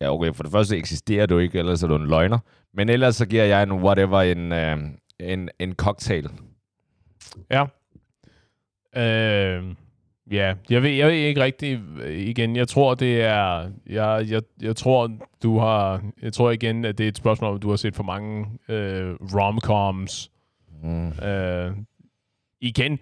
[0.00, 2.38] ja, okay, for det første eksisterer du ikke, ellers er du en løgner.
[2.74, 4.78] Men ellers så giver jeg en whatever, en, øh,
[5.20, 6.30] en, en cocktail.
[7.50, 7.64] Ja.
[8.96, 9.74] Øh,
[10.30, 12.56] ja, jeg ved, jeg ved ikke rigtigt igen.
[12.56, 13.70] Jeg tror, det er...
[13.86, 15.10] Jeg, jeg, jeg tror,
[15.42, 16.02] du har...
[16.22, 19.14] Jeg tror igen, at det er et spørgsmål, om du har set for mange øh,
[19.14, 20.30] romcoms.
[20.82, 21.08] Mm.
[21.08, 21.72] Øh,
[22.60, 22.98] igen,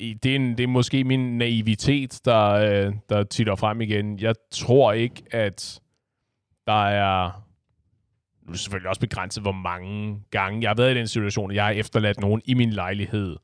[0.00, 4.18] det er, en, det er måske min naivitet, der, øh, der titter frem igen.
[4.20, 5.80] Jeg tror ikke, at
[6.66, 7.44] der er...
[8.42, 11.50] Nu er det selvfølgelig også begrænset, hvor mange gange jeg har været i den situation,
[11.50, 13.36] at jeg har efterladt nogen i min lejlighed,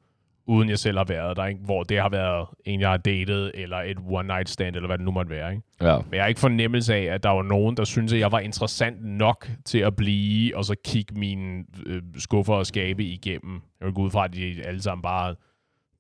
[0.47, 1.61] uden jeg selv har været der, ikke?
[1.65, 5.05] hvor det har været en, jeg har datet, eller et one-night stand, eller hvad det
[5.05, 5.51] nu måtte være.
[5.51, 5.63] Ikke?
[5.83, 5.99] Ja.
[5.99, 8.39] Men jeg har ikke fornemmelse af, at der var nogen, der synes at jeg var
[8.39, 13.61] interessant nok til at blive, og så kigge mine øh, skuffer og skabe igennem.
[13.81, 15.35] Jeg vil gå ud fra, at de alle sammen bare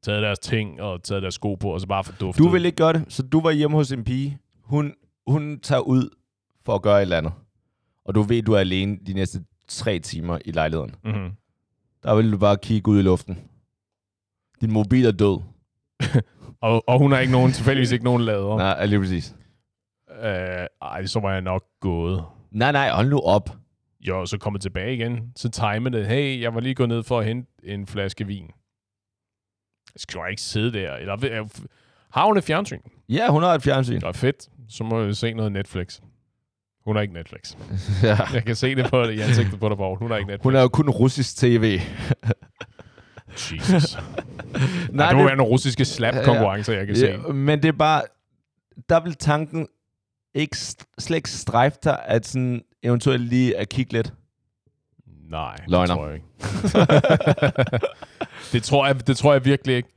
[0.06, 2.44] taget deres ting og taget deres sko på, og så bare forduftet.
[2.44, 4.38] Du vil ikke gøre det, så du var hjemme hos en pige.
[4.62, 4.94] Hun,
[5.26, 6.08] hun tager ud
[6.64, 7.32] for at gøre et eller andet.
[8.04, 10.94] Og du ved, du er alene de næste tre timer i lejligheden.
[11.04, 11.30] Mm-hmm.
[12.02, 13.38] Der vil du bare kigge ud i luften.
[14.60, 15.40] Din mobil er død.
[16.60, 18.56] Og, og hun har ikke nogen, tilfældigvis ikke nogen lader.
[18.56, 19.34] Nej, lige præcis.
[20.22, 22.24] Øh, ej, så var jeg nok gået.
[22.50, 23.50] Nej, nej, hold nu op.
[24.00, 25.32] Jo, så kommer tilbage igen.
[25.36, 26.06] Så timer det.
[26.06, 28.50] Hey, jeg var lige gået ned for at hente en flaske vin.
[29.96, 30.94] Jeg skal jo ikke sidde der.
[30.94, 31.46] Eller, øh,
[32.12, 32.78] har hun et fjernsyn?
[33.08, 33.94] Ja, hun har et fjernsyn.
[34.00, 34.48] Det er fedt.
[34.68, 36.00] Så må jeg se noget Netflix.
[36.84, 37.56] Hun har ikke Netflix.
[38.02, 38.16] ja.
[38.34, 39.98] Jeg kan se det på det i ansigtet på dig, Paul.
[39.98, 40.42] Hun har ikke Netflix.
[40.44, 41.80] Hun er jo kun russisk tv.
[43.32, 43.96] Jesus.
[44.90, 47.06] Nej, det må det- være nogle russiske slap-konkurrencer, jeg kan se.
[47.06, 48.02] Ja, men det er bare,
[48.88, 49.68] der vil tanken
[50.34, 50.56] ikke
[50.98, 54.12] slet ikke strejfe dig, at sådan eventuelt lige at kigge lidt.
[55.30, 55.86] Nej, Løgner.
[55.86, 56.26] det tror jeg ikke.
[58.52, 59.88] det, tror jeg, det tror jeg virkelig ikke.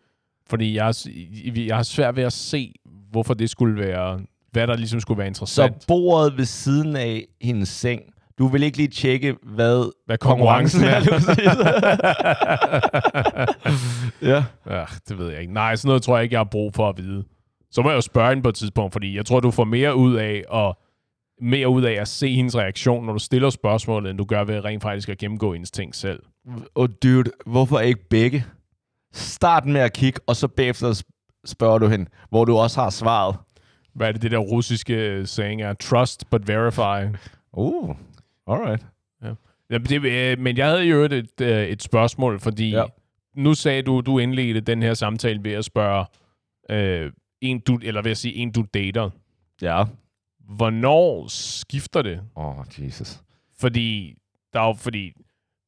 [0.49, 2.73] Fordi jeg, har- jeg har svært ved at se,
[3.11, 4.19] hvorfor det skulle være,
[4.51, 5.85] hvad der ligesom skulle være Så interessant.
[5.87, 8.01] bordet ved siden af hendes seng,
[8.39, 10.99] du vil ikke lige tjekke, hvad hvad konkurrencen er.
[10.99, 11.45] lige præcis.
[14.31, 14.43] ja.
[14.69, 15.53] ja, det ved jeg ikke.
[15.53, 17.23] Nej, sådan noget tror jeg ikke, jeg har brug for at vide.
[17.71, 19.95] Så må jeg jo spørge hende på et tidspunkt, fordi jeg tror, du får mere
[19.95, 20.73] ud af at
[21.41, 24.65] mere ud af at se hendes reaktion, når du stiller spørgsmålet, end du gør ved
[24.65, 26.23] rent faktisk at gennemgå hendes ting selv.
[26.75, 28.45] Oh dude, hvorfor ikke begge?
[29.13, 32.89] Start med at kigge, og så bagefter sp- spørger du hende, hvor du også har
[32.89, 33.35] svaret.
[33.95, 35.73] Hvad er det, det der russiske saying er?
[35.73, 37.15] Trust but verify.
[37.53, 37.95] Uh,
[38.47, 38.85] alright.
[39.23, 39.33] Ja,
[39.69, 42.77] men, det, øh, men jeg havde jo et, et, øh, et spørgsmål, fordi Ja.
[42.79, 42.85] ja.
[43.35, 46.05] nu sagde du, du indledte den her samtale ved at spørge
[46.71, 49.09] øh, en, du, eller ved at sige en, du dater.
[49.61, 49.83] Ja.
[50.49, 52.21] Hvornår skifter det?
[52.35, 53.21] Åh, oh, Jesus.
[53.59, 54.15] Fordi,
[54.53, 55.13] der er jo, fordi,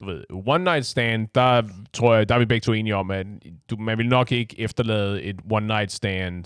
[0.01, 1.63] du ved, one night stand, der
[1.93, 3.27] tror jeg, der er vi begge to enige om, at
[3.69, 6.45] du, man vil nok ikke efterlade et one night stand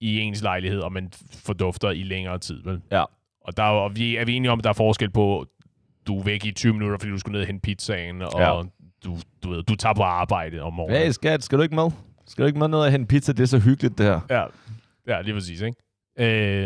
[0.00, 2.80] i ens lejlighed, og man fordufter i længere tid, vel?
[2.90, 3.04] Ja.
[3.40, 5.46] Og der er, og vi, er vi enige om, at der er forskel på,
[6.06, 8.62] du er væk i 20 minutter, fordi du skulle ned og hente pizzaen, og Ja.
[9.04, 11.02] du, du, ved, du tager på arbejde om morgenen.
[11.02, 11.90] Hey, skat, skal du ikke med?
[12.26, 13.32] Skal du ikke med ned og hente pizza?
[13.32, 14.20] Det er så hyggeligt, det her.
[14.30, 14.44] Ja,
[15.06, 15.76] ja lige præcis, ikke?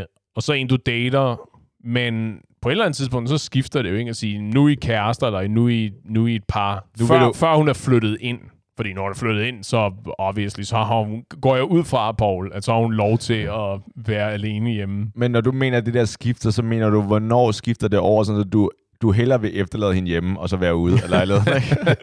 [0.00, 0.04] Øh,
[0.36, 1.36] og så en, du dater,
[1.84, 4.68] men på et eller andet tidspunkt, så skifter det jo ikke at sige, nu er
[4.68, 6.86] I kærester, eller nu er I, nu er I et par.
[7.00, 8.38] Nu før, du- før hun er flyttet ind.
[8.76, 12.12] Fordi når hun er flyttet ind, så obviously, så har hun, går jeg ud fra,
[12.12, 15.10] Paul, at så har hun lov til at være alene hjemme.
[15.14, 18.24] Men når du mener, at det der skifter, så mener du, hvornår skifter det over,
[18.24, 18.70] sådan at du,
[19.02, 21.76] du hellere vil efterlade hende hjemme, og så være ude af lejligheden, ikke?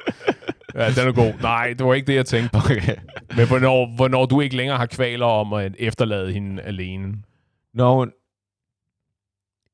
[0.76, 1.34] Ja, den er god.
[1.42, 2.56] Nej, det var ikke det, jeg tænkte.
[2.56, 2.82] Okay.
[3.38, 7.14] Men hvornår, hvornår du ikke længere har kvaler om at efterlade hende alene.
[7.74, 8.12] Når hun...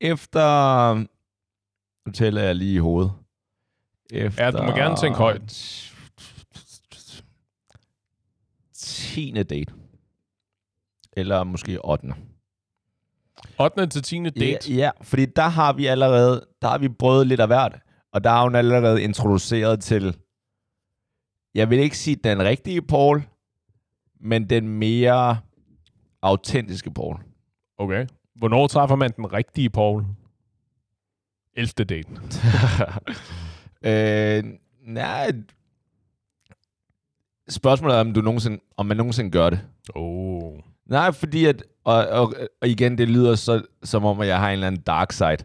[0.00, 0.94] Efter...
[2.06, 3.12] Nu tæller jeg lige i hovedet.
[4.10, 4.44] Efter...
[4.44, 5.92] Ja, du må gerne tænke højt.
[8.74, 9.30] 10.
[9.30, 9.74] date.
[11.12, 12.14] Eller måske 8.
[13.58, 13.86] 8.
[13.86, 14.22] til 10.
[14.22, 14.72] date.
[14.72, 17.78] Ja, ja, fordi der har vi allerede, der har vi prøvet lidt af hvert,
[18.12, 20.16] og der har hun allerede introduceret til,
[21.54, 23.22] jeg vil ikke sige den rigtige Paul,
[24.20, 25.40] men den mere
[26.22, 27.16] autentiske Paul.
[27.78, 28.06] Okay.
[28.38, 30.04] Hvornår træffer man den rigtige, Paul?
[31.54, 31.84] 11.
[31.84, 32.08] date.
[34.38, 34.44] øh,
[34.82, 35.32] nej,
[37.48, 39.60] spørgsmålet er, om, du nogensinde, om man nogensinde gør det.
[39.94, 40.58] Oh.
[40.86, 44.48] Nej, fordi at, og, og, og igen, det lyder så, som om, at jeg har
[44.48, 45.36] en eller anden dark side.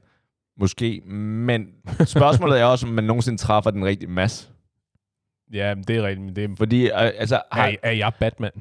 [0.58, 1.68] Måske, men
[2.06, 4.50] spørgsmålet er også, om man nogensinde træffer den rigtige masse.
[5.54, 6.26] Ja, men det er rigtigt.
[6.26, 8.52] Men det er, Fordi, øh, altså, har, er, er jeg Batman?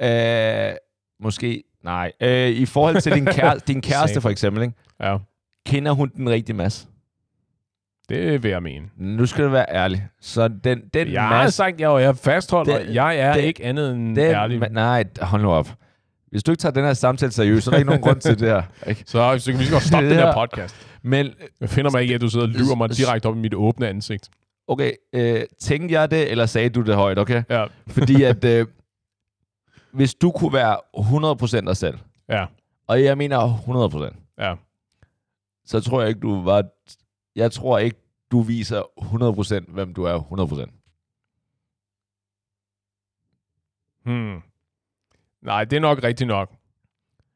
[0.02, 0.76] øh,
[1.20, 2.12] måske, nej.
[2.20, 4.74] Øh, I forhold til din, kære, din kæreste, for eksempel, ikke?
[5.00, 5.16] Ja,
[5.66, 6.86] kender hun den rigtige masse?
[8.08, 8.86] det vil jeg mene.
[8.96, 10.08] Nu skal du være ærlig.
[10.20, 11.56] Så den, den Jeg har masse...
[11.56, 14.62] sagt, jeg, jeg fastholder, Det- jeg er det- ikke andet end Den, ærlig.
[14.62, 15.68] ma- nej, hold nu op.
[16.30, 18.38] Hvis du ikke tager den her samtale seriøst, så er der ikke nogen grund til
[18.40, 18.62] det her.
[18.86, 19.04] Ikke?
[19.06, 20.76] Så, så kan vi lige godt stoppe den her podcast.
[21.02, 21.28] Men,
[21.60, 23.88] Jeg finder mig ikke, at du sidder og lyver mig direkte op i mit åbne
[23.88, 24.28] ansigt.
[24.68, 27.42] okay, øh, tænkte jeg det, eller sagde du det højt, okay?
[27.50, 28.66] Ja, Fordi at, øh,
[29.94, 32.46] hvis du kunne være 100% dig selv, ja,
[32.86, 33.38] og jeg mener
[34.08, 34.54] 100%, ja.
[35.64, 36.64] så tror jeg ikke, du var...
[37.36, 37.96] Jeg tror ikke,
[38.30, 38.82] du viser
[39.68, 40.70] 100% hvem du er 100%.
[44.04, 44.42] Hmm.
[45.42, 46.52] Nej, det er nok rigtigt nok.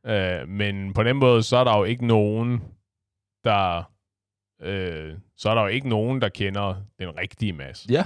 [0.06, 2.62] Øh, men på den måde, så er der jo ikke nogen,
[3.44, 3.82] der...
[4.60, 7.86] Øh, så er der jo ikke nogen, der kender den rigtige masse.
[7.90, 8.04] Ja.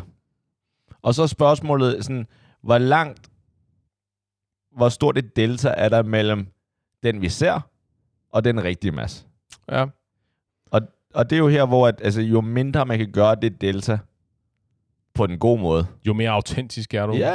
[1.02, 2.26] Og så er spørgsmålet sådan,
[2.60, 3.31] hvor langt,
[4.76, 6.46] hvor stort et delta er der mellem
[7.02, 7.60] den, vi ser,
[8.30, 9.24] og den rigtige masse?
[9.70, 9.86] Ja.
[11.14, 13.98] Og det er jo her, hvor at, altså, jo mindre man kan gøre det delta,
[15.14, 15.86] på den gode måde.
[16.06, 17.16] Jo mere autentisk er du.
[17.16, 17.32] Ja,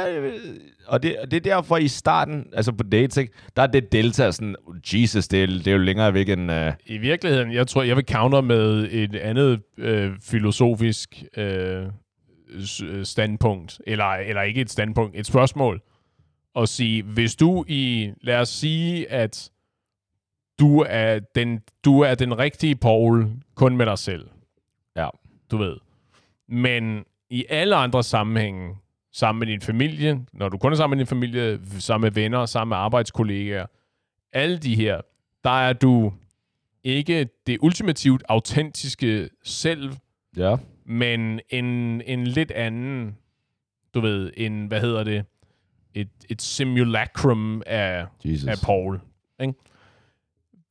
[0.86, 4.30] og det, og det er derfor i starten, altså på ikke, der er det delta
[4.30, 4.56] sådan,
[4.92, 6.52] Jesus, det er, det er jo længere væk end...
[6.52, 11.86] Uh, I virkeligheden, jeg tror, jeg vil counter med et andet øh, filosofisk øh,
[13.02, 15.80] standpunkt, eller, eller ikke et standpunkt, et spørgsmål,
[16.54, 19.50] og sige, hvis du i, lad os sige, at
[20.58, 24.28] du er den, du er den rigtige Paul kun med dig selv.
[24.96, 25.08] Ja.
[25.50, 25.76] Du ved.
[26.48, 28.76] Men i alle andre sammenhænge,
[29.12, 32.46] sammen med din familie, når du kun er sammen med din familie, sammen med venner,
[32.46, 33.66] sammen med arbejdskollegaer,
[34.32, 35.00] alle de her,
[35.44, 36.12] der er du
[36.84, 39.92] ikke det ultimativt autentiske selv,
[40.36, 40.56] ja.
[40.84, 41.64] men en,
[42.02, 43.16] en lidt anden,
[43.94, 45.24] du ved, en, hvad hedder det,
[46.00, 48.48] et, et simulacrum af, Jesus.
[48.48, 49.00] af Paul.
[49.40, 49.54] Ikke?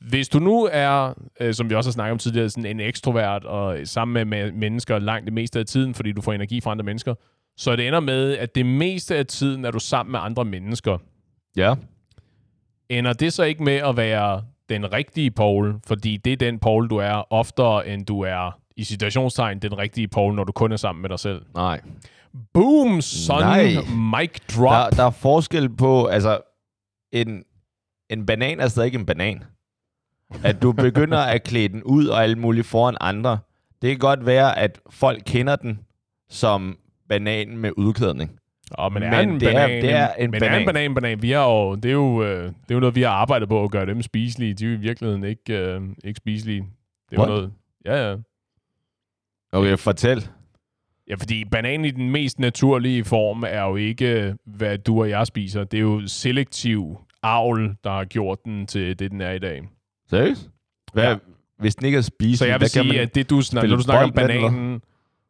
[0.10, 3.46] Hvis du nu er, øh, som vi også har snakket om tidligere, sådan en ekstrovert
[3.46, 6.72] og sammen med, med mennesker langt det meste af tiden, fordi du får energi fra
[6.72, 7.16] andre mennesker,
[7.58, 10.98] så det ender med, at det meste af tiden er du sammen med andre mennesker.
[11.56, 11.76] Ja.
[12.90, 16.90] Ender det så ikke med at være den rigtige Paul, fordi det er den Paul,
[16.90, 20.76] du er oftere, end du er i situationstegn den rigtige Paul, når du kun er
[20.76, 21.42] sammen med dig selv.
[21.56, 21.82] Nej.
[22.54, 23.40] Boom, son.
[23.42, 23.68] Nej.
[24.22, 24.72] Mic drop.
[24.72, 26.40] Der, der er forskel på, altså,
[27.12, 27.44] en,
[28.10, 29.44] en banan er stadig en banan.
[30.44, 33.40] At du begynder at klæde den ud og alt muligt foran andre.
[33.82, 35.80] Det kan godt være, at folk kender den
[36.30, 36.78] som
[37.10, 38.40] bananen med udklædning.
[38.78, 40.66] Oh, men, Men er en det er- banan, det er en men det er en
[40.66, 40.74] banan.
[40.74, 41.22] banan, banan.
[41.22, 43.64] Vi har jo, det, er jo, øh, det er jo noget, vi har arbejdet på
[43.64, 44.54] at gøre dem spiselige.
[44.54, 46.60] De er jo i virkeligheden ikke, øh, ikke spiselige.
[47.10, 47.30] Det er jo What?
[47.30, 47.52] noget...
[47.86, 48.16] Ja, ja.
[49.52, 50.28] Okay, fortæl.
[51.10, 55.28] Ja, fordi bananen i den mest naturlige form er jo ikke, hvad du og jeg
[55.28, 55.64] spiser.
[55.64, 59.62] Det er jo selektiv avl, der har gjort den til det, den er i dag.
[60.10, 60.50] Seriøst?
[60.94, 61.16] Hvad, Ja.
[61.60, 63.78] Hvis den ikke er spiselig, Så jeg vil sige, at det du snak, spille når
[63.78, 64.50] du snakker om den, eller?
[64.50, 64.82] bananen...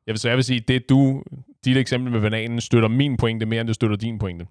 [0.08, 1.24] Jeg vil, så jeg vil sige, det du,
[1.66, 4.48] dit eksempel med bananen støtter min pointe mere, end det støtter din pointe.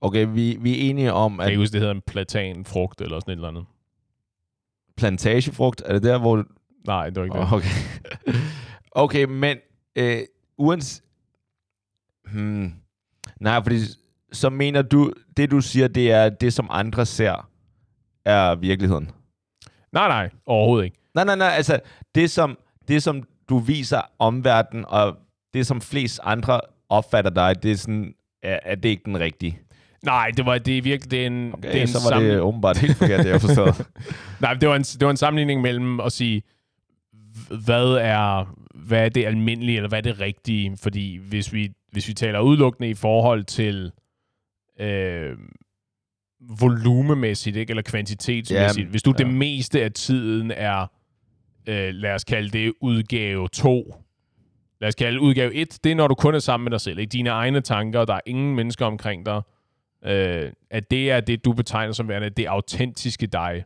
[0.00, 3.20] Okay, vi, vi er enige om, Jeg at ikke huske, det hedder en platanfrugt eller
[3.20, 3.64] sådan et eller andet.
[4.96, 6.44] plantagefrugt, er det der, hvor...
[6.86, 7.42] Nej, det var ikke det.
[7.42, 7.68] Oh, okay.
[8.94, 9.56] okay, men
[9.96, 10.18] øh,
[10.58, 11.02] uans...
[12.32, 12.72] Hmm.
[13.40, 13.78] Nej, fordi
[14.32, 17.48] så mener du, det du siger, det er det, som andre ser,
[18.24, 19.10] er virkeligheden.
[19.92, 20.98] Nej, nej, overhovedet ikke.
[21.14, 21.80] Nej, nej, nej, altså
[22.14, 25.16] det som, det, som du viser omverdenen, og
[25.54, 29.60] det, som flest andre opfatter dig, det er sådan, er, er det ikke den rigtige?
[30.02, 32.08] Nej, det var det er virkelig det er en, Okay, det er en så var
[32.10, 33.84] sammen- det åbenbart helt forkert, det jeg forstod.
[34.40, 36.42] Nej, det var, en, det var en sammenligning mellem at sige,
[37.64, 38.54] hvad er,
[38.86, 40.76] hvad er det almindelige, eller hvad er det rigtige?
[40.76, 43.92] Fordi hvis vi, hvis vi taler udelukkende i forhold til
[44.80, 45.36] øh,
[46.60, 47.70] volumemæssigt, ikke?
[47.70, 49.24] eller kvantitetsmæssigt, Ja, hvis du ja.
[49.24, 50.86] det meste af tiden er,
[51.66, 53.94] øh, lad os kalde det udgave 2,
[54.80, 56.98] lad os kalde udgave 1, det er når du kun er sammen med dig selv,
[56.98, 57.10] ikke?
[57.10, 59.42] dine egne tanker, der er ingen mennesker omkring dig,
[60.04, 63.64] øh, at det er det, du betegner som værende det autentiske dig.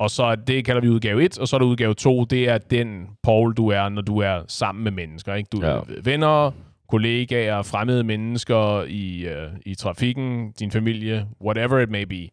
[0.00, 2.58] Og så det kalder vi udgave 1, og så er der udgave 2, det er
[2.58, 5.34] den Paul, du er, når du er sammen med mennesker.
[5.34, 5.48] Ikke?
[5.52, 5.66] Du Ja.
[5.66, 6.50] er venner,
[6.88, 12.28] kollegaer, fremmede mennesker i, øh, i trafikken, din familie, whatever it may be.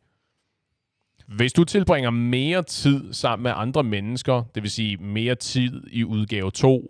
[1.28, 6.04] Hvis du tilbringer mere tid sammen med andre mennesker, det vil sige mere tid i
[6.04, 6.88] udgave 2,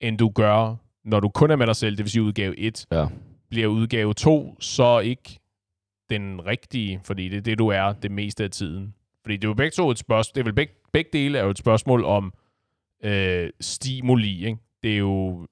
[0.00, 2.86] end du gør, når du kun er med dig selv, det vil sige udgave 1,
[2.92, 3.06] ja.
[3.50, 5.38] bliver udgave 2 så ikke
[6.10, 8.94] den rigtige, fordi det er det, du er det meste af tiden.
[9.24, 11.44] Fordi det er jo begge to et spørgsmål, det er vel begge, begge dele er
[11.44, 12.32] jo et spørgsmål om
[13.04, 14.58] øh, stimuli, ikke?
[14.82, 15.46] Det er jo,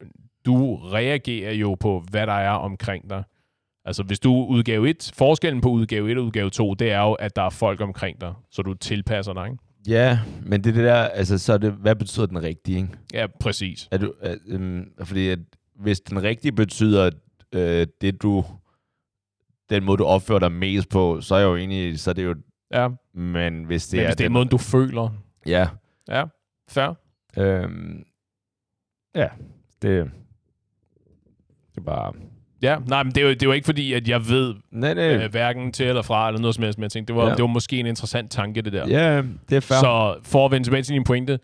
[0.47, 3.25] du reagerer jo på, hvad der er omkring dig.
[3.85, 7.13] Altså hvis du udgave 1, forskellen på udgave 1 og udgave 2, det er jo,
[7.13, 9.59] at der er folk omkring dig, så du tilpasser dig, ikke?
[9.87, 12.89] ja, men det er det der, altså så er det, hvad betyder den rigtige, ikke?
[13.15, 13.89] Ja, præcis.
[13.91, 15.39] Er du, er, øhm, fordi at,
[15.81, 17.11] hvis den rigtige betyder
[17.53, 18.45] øh, det du,
[19.71, 22.35] den måde du opfører dig mest på, så er jo enig, så er det jo,
[22.73, 25.09] Ja, men hvis det men er hvis det er den, måden, du føler.
[25.47, 25.69] Ja,
[26.09, 26.25] Ja,
[26.71, 26.95] fair.
[27.39, 28.05] øhm,
[29.15, 29.29] ja,
[29.83, 30.11] det,
[31.75, 32.13] det er bare,
[32.63, 34.95] Ja, nej, men det er, jo, det er jo ikke fordi, at jeg ved nej,
[34.95, 37.29] nej, øh, hverken til eller fra, eller noget som helst, men jeg tænkte, det var,
[37.29, 37.35] Ja.
[37.35, 38.89] det var måske en interessant tanke, det der.
[38.89, 39.79] ja, det er fair.
[39.81, 41.39] Så for at vende tilbage til din pointe,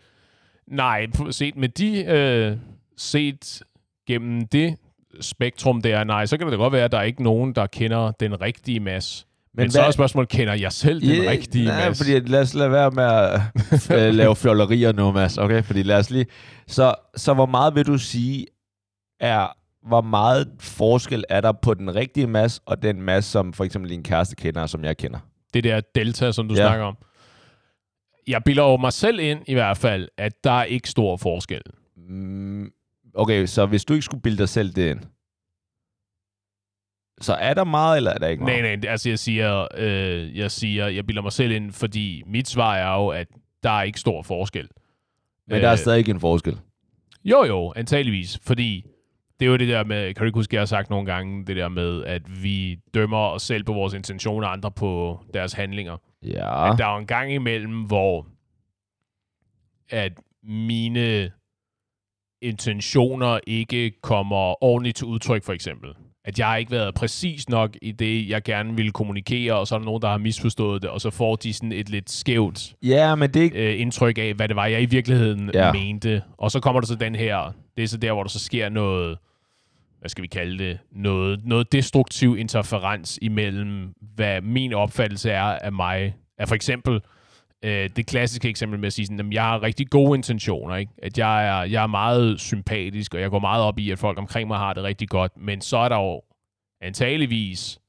[0.67, 2.57] nej, set med de, øh,
[2.97, 3.63] set
[4.07, 4.75] gennem det
[5.21, 7.65] spektrum der, nej, så kan det da godt være, at der er ikke nogen, der
[7.67, 9.25] kender den rigtige masse.
[9.59, 12.03] Men, men så er spørgsmålet, kender jeg selv den Ja, rigtige nej, masse?
[12.05, 13.41] fordi lad os lade være med at
[14.07, 15.37] øh, lave fjollerier nu, Mads.
[15.37, 16.25] Okay, fordi lad os lige...
[16.67, 18.45] Så, så hvor meget vil du sige
[19.19, 19.47] er...
[19.87, 23.91] Hvor meget forskel er der på den rigtige masse og den masse, som for eksempel
[23.91, 25.19] din kæreste kender, som jeg kender?
[25.53, 26.61] det der delta, som du Ja.
[26.61, 26.97] snakker om.
[28.27, 31.61] Jeg bilder jo mig selv ind i hvert fald, at der er ikke stor forskel.
[32.09, 32.69] Mm,
[33.15, 34.99] Okay, så hvis du ikke skulle bilde dig selv det ind,
[37.21, 38.63] så er der meget, eller er der ikke meget?
[38.63, 42.47] Nej, nej, altså jeg siger, øh, jeg siger, jeg bilder mig selv ind, fordi mit
[42.47, 43.27] svar er jo, at
[43.63, 44.67] der er ikke stor forskel.
[45.47, 46.57] Men der er stadig ikke en forskel.
[47.25, 48.85] Jo, jo, antageligvis, fordi
[49.39, 51.45] det er jo det der med, kan du ikke huske, jeg har sagt nogle gange,
[51.45, 55.53] det der med, at vi dømmer os selv på vores intentioner, og andre på deres
[55.53, 55.97] handlinger.
[56.23, 56.71] Ja.
[56.71, 58.27] At der er jo en gang imellem, hvor
[59.89, 61.31] at mine
[62.41, 65.89] intentioner ikke kommer ordentligt til udtryk, for eksempel.
[66.29, 69.75] At jeg har ikke været præcis nok i det, jeg gerne ville kommunikere, og så
[69.75, 72.73] er der nogen, der har misforstået det, og så får de sådan et lidt skævt
[72.83, 73.73] Ja, men det ikke...
[73.73, 75.65] øh, indtryk af, hvad det var, jeg i virkeligheden Ja.
[75.65, 75.71] ja.
[75.71, 76.21] mente.
[76.37, 78.69] Og så kommer der så den her, det er så der, hvor der så sker
[78.69, 79.17] noget,
[79.99, 85.71] hvad skal vi kalde det, noget, noget destruktiv interferens imellem, hvad min opfattelse er af
[85.71, 86.15] mig.
[86.37, 87.01] Er for eksempel
[87.65, 90.91] øh, det klassiske eksempel med at sige, sådan, at jeg har rigtig gode intentioner, ikke?
[90.97, 94.17] at jeg er, jeg er meget sympatisk, og jeg går meget op i, at folk
[94.17, 96.21] omkring mig har det rigtig godt, men så er der jo
[96.81, 97.79] antageligvis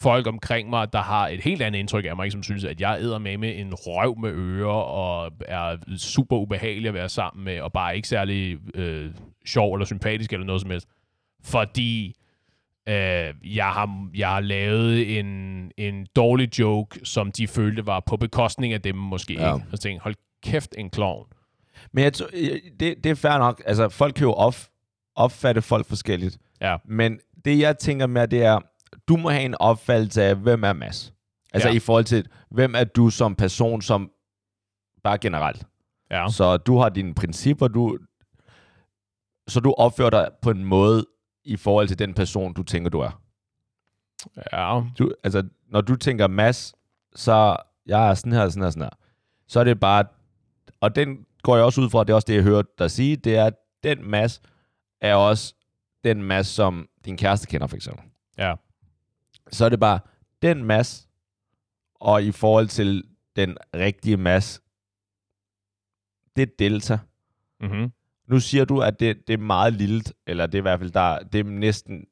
[0.00, 2.32] folk omkring mig, der har et helt andet indtryk af mig, ikke?
[2.32, 6.88] som synes, at jeg æder med med en røv med ører, og er super ubehagelig
[6.88, 9.10] at være sammen med, og bare ikke særlig øh,
[9.46, 10.88] sjov eller sympatisk eller noget som helst.
[11.44, 12.14] Fordi
[12.88, 15.26] øh, jeg, har, jeg har lavet en,
[15.76, 19.32] en dårlig joke, som de følte var på bekostning af dem måske.
[19.34, 19.54] Ja.
[19.54, 19.66] Ikke?
[19.72, 21.26] Og tænkte hold kæft, en klovn.
[21.92, 22.26] Men jeg tror,
[22.80, 23.62] det, det er fair nok.
[23.66, 24.54] Altså, folk kan jo op,
[25.16, 26.38] opfatte folk forskelligt.
[26.60, 26.76] Ja.
[26.84, 28.60] Men det, jeg tænker med, det er,
[29.08, 31.12] du må have en opfattelse af, hvem er Mads?
[31.52, 31.74] Altså Ja.
[31.74, 34.10] i forhold til, hvem er du som person, som
[35.04, 35.64] bare generelt.
[36.10, 36.28] Ja.
[36.30, 37.98] Så du har dine principper, du,
[39.48, 41.06] så du opfører dig på en måde
[41.46, 43.22] i forhold til den person, du tænker, du er.
[44.52, 44.82] Ja.
[44.98, 46.74] Du, altså, når du tænker Mads,
[47.14, 47.56] så
[47.86, 48.90] jeg er sådan her, sådan her, sådan her.
[49.46, 50.04] Så er det bare,
[50.80, 53.16] og den går jeg også ud fra, det er også det, jeg hørte dig sige,
[53.16, 54.42] det er, at den Mads
[55.00, 55.54] er også
[56.04, 58.04] den Mads, som din kæreste kender, for eksempel.
[58.38, 58.54] Ja.
[59.52, 60.00] Så er det bare,
[60.42, 61.08] den Mads,
[61.94, 63.04] og i forhold til
[63.36, 64.62] den rigtige Mads,
[66.36, 66.98] det er delta.
[67.60, 67.92] Mm-hmm.
[68.28, 70.90] Nu siger du, at det, det er meget lille, eller det er i hvert fald,
[70.90, 72.04] der, det er næsten,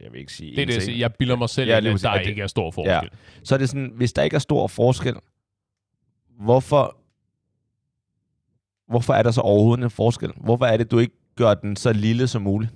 [0.00, 0.98] jeg vil ikke sige Det er det, jeg siger.
[0.98, 2.90] Jeg bilder mig selv, Ja, at der At det- ikke er stor forskel.
[2.92, 3.00] Ja.
[3.44, 5.14] Så er det sådan, hvis der ikke er stor forskel,
[6.40, 6.96] hvorfor,
[8.90, 10.32] hvorfor er der så overhovedet en forskel?
[10.36, 12.72] Hvorfor er det, du ikke gør den så lille som muligt?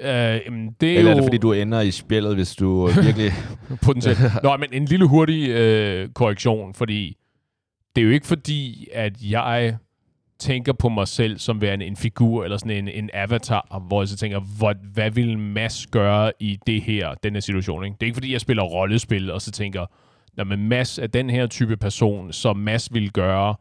[0.00, 0.06] Øh,
[0.46, 3.32] jamen, det er Eller er jo det, fordi du ender i spillet, hvis du virkelig...
[3.82, 4.18] potentielt.
[4.42, 7.16] Nå, men en lille hurtig øh, korrektion, fordi
[7.96, 9.76] det er jo ikke fordi, at jeg
[10.44, 14.08] tænker på mig selv som værende en figur, eller sådan en, en avatar, hvor jeg
[14.08, 17.84] så tænker, hvad, hvad vil Mads gøre i det her, den her situation?
[17.84, 17.94] Ikke?
[17.94, 19.86] Det er ikke fordi, jeg spiller rollespil, og så tænker,
[20.36, 23.54] Nå, men Mads er den her type person, som Mads vil gøre.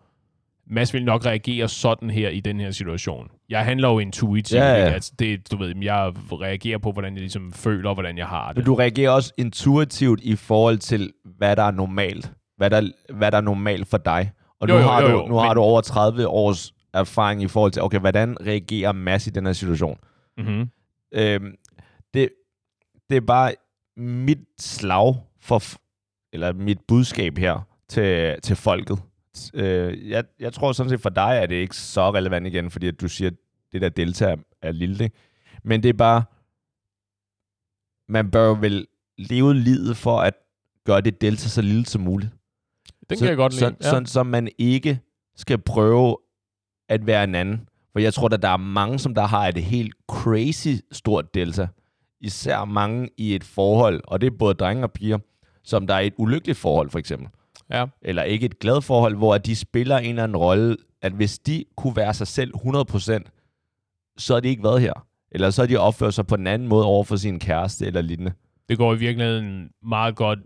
[0.67, 3.27] Mads vil nok reagere sådan her i den her situation.
[3.49, 4.59] Jeg handler jo intuitivt.
[4.59, 4.89] Ja, ja.
[4.89, 8.47] Altså, det, du ved, jeg reagerer på, hvordan jeg ligesom føler, og hvordan jeg har
[8.47, 8.57] det.
[8.57, 12.31] Men du reagerer også intuitivt i forhold til, hvad der er normalt.
[12.57, 14.31] Hvad der, hvad der er normalt for dig.
[14.63, 16.73] Og Jo, nu, jo, har, jo, du, jo, nu har men- du over 30 års
[16.93, 19.97] erfaring i forhold til, okay, hvordan reagerer Mads i den her situation?
[20.37, 20.69] Mm-hmm.
[21.13, 21.55] Øhm,
[22.13, 22.29] det,
[23.09, 23.53] det er bare
[23.97, 25.61] mit slag for,
[26.33, 28.99] eller mit budskab her til, til folket.
[29.53, 32.87] Øh, jeg, jeg tror sådan set for dig er det ikke så relevant igen, fordi
[32.87, 33.35] at du siger, at
[33.71, 35.03] det der delta er, lille.
[35.03, 35.15] Ikke?
[35.63, 36.23] Men det er bare,
[38.09, 40.33] man bør vel leve livet for at
[40.85, 42.31] gøre det delta så lille som muligt.
[43.09, 43.59] Den så, kan jeg godt lide.
[43.59, 43.89] Så, ja.
[43.89, 44.99] Sådan, så man ikke
[45.35, 46.17] skal prøve
[46.89, 47.69] at være en anden.
[47.91, 51.67] For jeg tror, at der er mange, som der har et helt crazy stort delta.
[52.21, 55.17] Især mange i et forhold, og det er både drenge og piger,
[55.63, 57.27] som der er et ulykkeligt forhold, for eksempel.
[57.69, 57.85] ja.
[58.01, 61.65] Eller ikke et glad forhold, hvor de spiller en eller anden rolle, at hvis de
[61.75, 63.19] kunne være sig selv 100%,
[64.17, 64.93] så har de ikke været her.
[65.31, 68.01] Eller så har de opført sig på en anden måde over for sin kæreste eller
[68.01, 68.33] lignende.
[68.69, 70.39] Det går i virkeligheden meget godt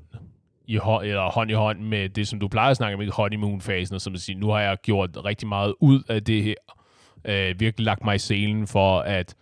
[0.67, 3.13] i hånd, eller hånd i hånd med det, som du plejer at snakke om, ikke
[3.13, 6.55] honeymoon-fasen, og som at sige, nu har jeg gjort rigtig meget ud af det her.
[7.25, 9.35] Øh, virkelig lagt mig i selen for at,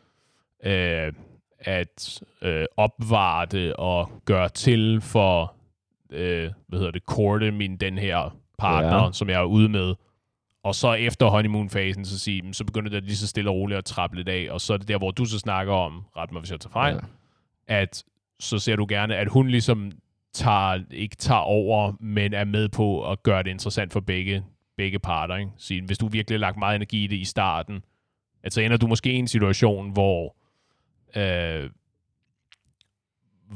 [0.64, 1.14] øh,
[1.60, 5.54] at øh, opvare det og gøre til for,
[6.12, 9.12] øh, hvad hedder det, korte min den her partner, Ja.
[9.12, 9.96] som jeg er ude med.
[10.64, 13.78] Og så efter honeymoon-fasen, så, sige, "Men så begynder det lige så stille og roligt
[13.78, 16.32] at trappe lidt af, og så er det der, hvor du så snakker om, ret
[16.32, 17.00] mig hvis jeg tager fejl, ja.
[17.82, 18.04] at
[18.40, 19.92] så ser du gerne, at hun ligesom
[20.36, 24.44] tager, ikke tager over, men er med på at gøre det interessant for begge,
[24.78, 25.36] begge parter.
[25.36, 25.52] Ikke?
[25.58, 27.84] Sige, hvis du virkelig har lagt meget energi i det i starten,
[28.44, 30.36] at så ender du måske i en situation, hvor
[31.16, 31.70] øh,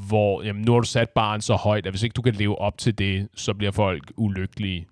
[0.07, 2.59] hvor jamen, nu har du sat barn så højt, at hvis ikke du kan leve
[2.59, 4.87] op til det, så bliver folk ulykkelige.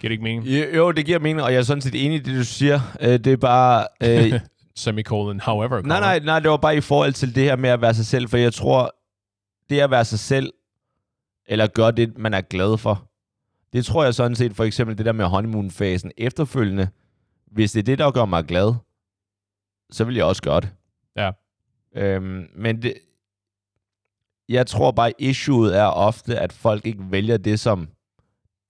[0.00, 0.46] Giver det ikke mening?
[0.46, 2.80] Jo, jo, det giver mening, og jeg er sådan set enig i det, du siger.
[3.00, 3.86] Øh, det er bare...
[4.02, 4.40] Øh,
[4.76, 5.82] Semicolon, however.
[5.82, 8.06] nej, nej, nej, det var bare i forhold til det her med at være sig
[8.06, 8.94] selv, for jeg tror,
[9.70, 10.52] det at være sig selv,
[11.50, 13.10] eller gøre det, man er glad for,
[13.72, 16.88] det tror jeg sådan set, for eksempel det der med honeymoon-fasen efterfølgende,
[17.46, 18.74] hvis det er det, der gør mig glad,
[19.90, 20.70] så vil jeg også gøre det.
[21.16, 21.30] Ja.
[21.94, 22.94] Øhm, men det,
[24.48, 27.88] jeg tror bare, issueet er ofte, at folk ikke vælger det, som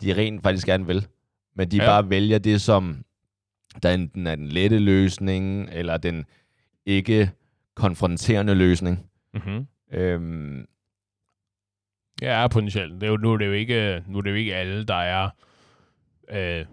[0.03, 1.07] de rent faktisk gerne vil.
[1.55, 1.87] Men de ja.
[1.87, 3.05] bare vælger det, som
[3.83, 6.25] der enten er den lette løsning, eller den
[6.87, 7.31] ikke
[7.75, 9.07] konfronterende løsning.
[9.35, 9.67] Mm-hmm.
[9.93, 10.67] Øhm,
[12.21, 12.95] Ja, potentielt.
[12.95, 14.95] Det er jo, nu, er det jo ikke, nu er det jo ikke alle, der
[14.95, 15.31] er
[16.31, 16.67] øh,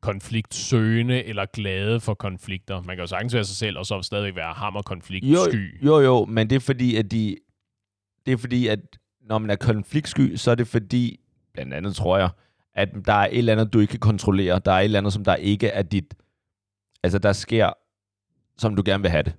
[0.00, 2.82] konfliktsøgende eller glade for konflikter.
[2.82, 5.84] Man kan jo sagtens være sig selv, og så stadigvæk være hammer jo, konfliktsky.
[5.86, 7.36] jo, jo, men det er fordi, at de...
[8.26, 8.80] Det er fordi, at
[9.20, 11.20] når man er konfliktsky, så er det fordi,
[11.52, 12.28] blandt andet tror jeg,
[12.74, 14.60] at der er et eller andet, du ikke kan kontrollere.
[14.64, 16.14] Der er et eller andet, som der ikke er dit...
[17.02, 17.70] Altså, der sker,
[18.58, 19.34] som du gerne vil have det.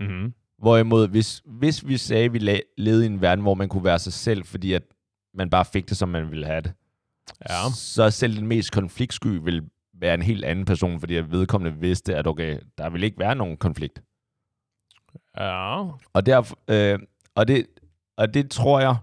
[0.00, 0.34] Mm-hmm.
[0.58, 3.98] Hvorimod, hvis, hvis vi sagde, at vi levede i en verden, hvor man kunne være
[3.98, 4.82] sig selv, fordi at
[5.34, 6.72] man bare fik det, som man ville have det,
[7.50, 7.70] Ja.
[7.74, 12.16] så selv den mest konfliktsky vil være en helt anden person, fordi at vedkommende vidste,
[12.16, 14.02] at okay, der vil ikke være nogen konflikt.
[15.36, 15.82] Ja.
[16.12, 16.98] Og, derfor, øh,
[17.34, 17.66] og, det,
[18.16, 18.96] og det tror jeg,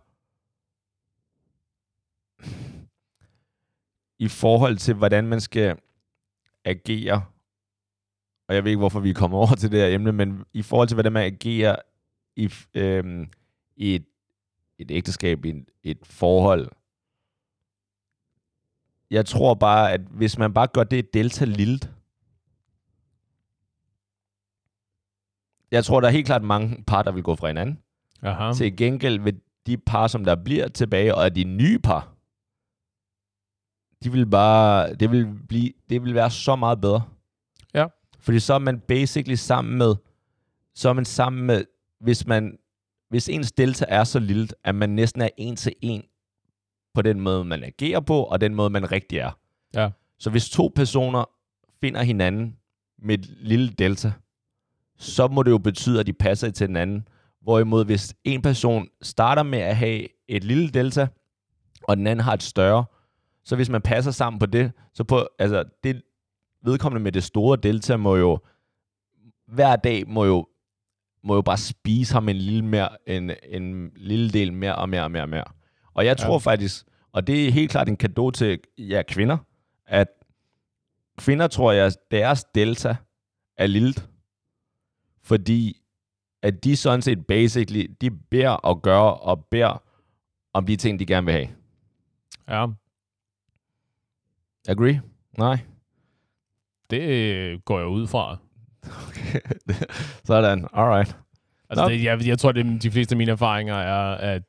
[4.19, 5.77] i forhold til, hvordan man skal
[6.65, 7.23] agere,
[8.47, 10.87] og jeg ved ikke, hvorfor vi kommer over til det her emne, men i forhold
[10.87, 11.75] til, hvordan man agerer
[12.35, 13.27] i, øh,
[13.75, 14.05] i et,
[14.79, 16.69] et ægteskab, i et, et forhold,
[19.11, 21.91] jeg tror bare, at hvis man bare gør det delta lildt,
[25.71, 27.79] jeg tror, der er helt klart mange par, der vil gå fra hinanden.
[28.21, 28.53] Aha.
[28.53, 32.13] Til gengæld vil de par, som der bliver tilbage, og er de nye par,
[34.03, 37.03] de vil bare, det vil, blive, det vil være så meget bedre.
[37.73, 37.87] Ja.
[38.19, 39.95] Fordi så er man basically sammen med,
[40.75, 41.65] så er man sammen med,
[41.99, 42.57] hvis man,
[43.09, 46.03] hvis ens delta er så lille, at man næsten er en til en
[46.93, 49.31] på den måde, man agerer på, og den måde, man rigtig er.
[49.75, 49.89] Ja.
[50.19, 51.29] Så hvis to personer
[51.81, 52.57] finder hinanden
[52.99, 54.11] med et lille delta,
[54.97, 57.07] så må det jo betyde, at de passer til den anden.
[57.41, 61.07] Hvorimod hvis en person starter med at have et lille delta,
[61.83, 62.85] og den anden har et større,
[63.43, 66.01] så hvis man passer sammen på det, så på, altså det
[66.63, 68.39] vedkommende med det store delta må jo
[69.47, 70.47] hver dag må jo,
[71.27, 75.03] må jo bare spise ham en lille, mere, en, en lille del mere og mere
[75.03, 75.43] og mere og mere.
[75.93, 76.25] Og jeg Ja.
[76.25, 79.37] tror faktisk, og det er helt klart en gave til jer kvinder,
[79.85, 80.07] at
[81.17, 82.95] kvinder tror jeg, deres delta
[83.57, 83.93] er lille,
[85.23, 85.81] fordi
[86.41, 89.83] at de sådan set basically, de beder og gør og beder
[90.53, 91.47] om de ting, de gerne vil have.
[92.49, 92.67] Ja.
[94.67, 95.01] Agree?
[95.37, 95.57] Nej?
[96.89, 98.37] Det øh, går jeg ud fra.
[100.25, 101.17] Sådan, alright.
[101.69, 101.89] Altså, Nå.
[101.89, 104.43] det, jeg, jeg tror, det de fleste af mine erfaringer er, at,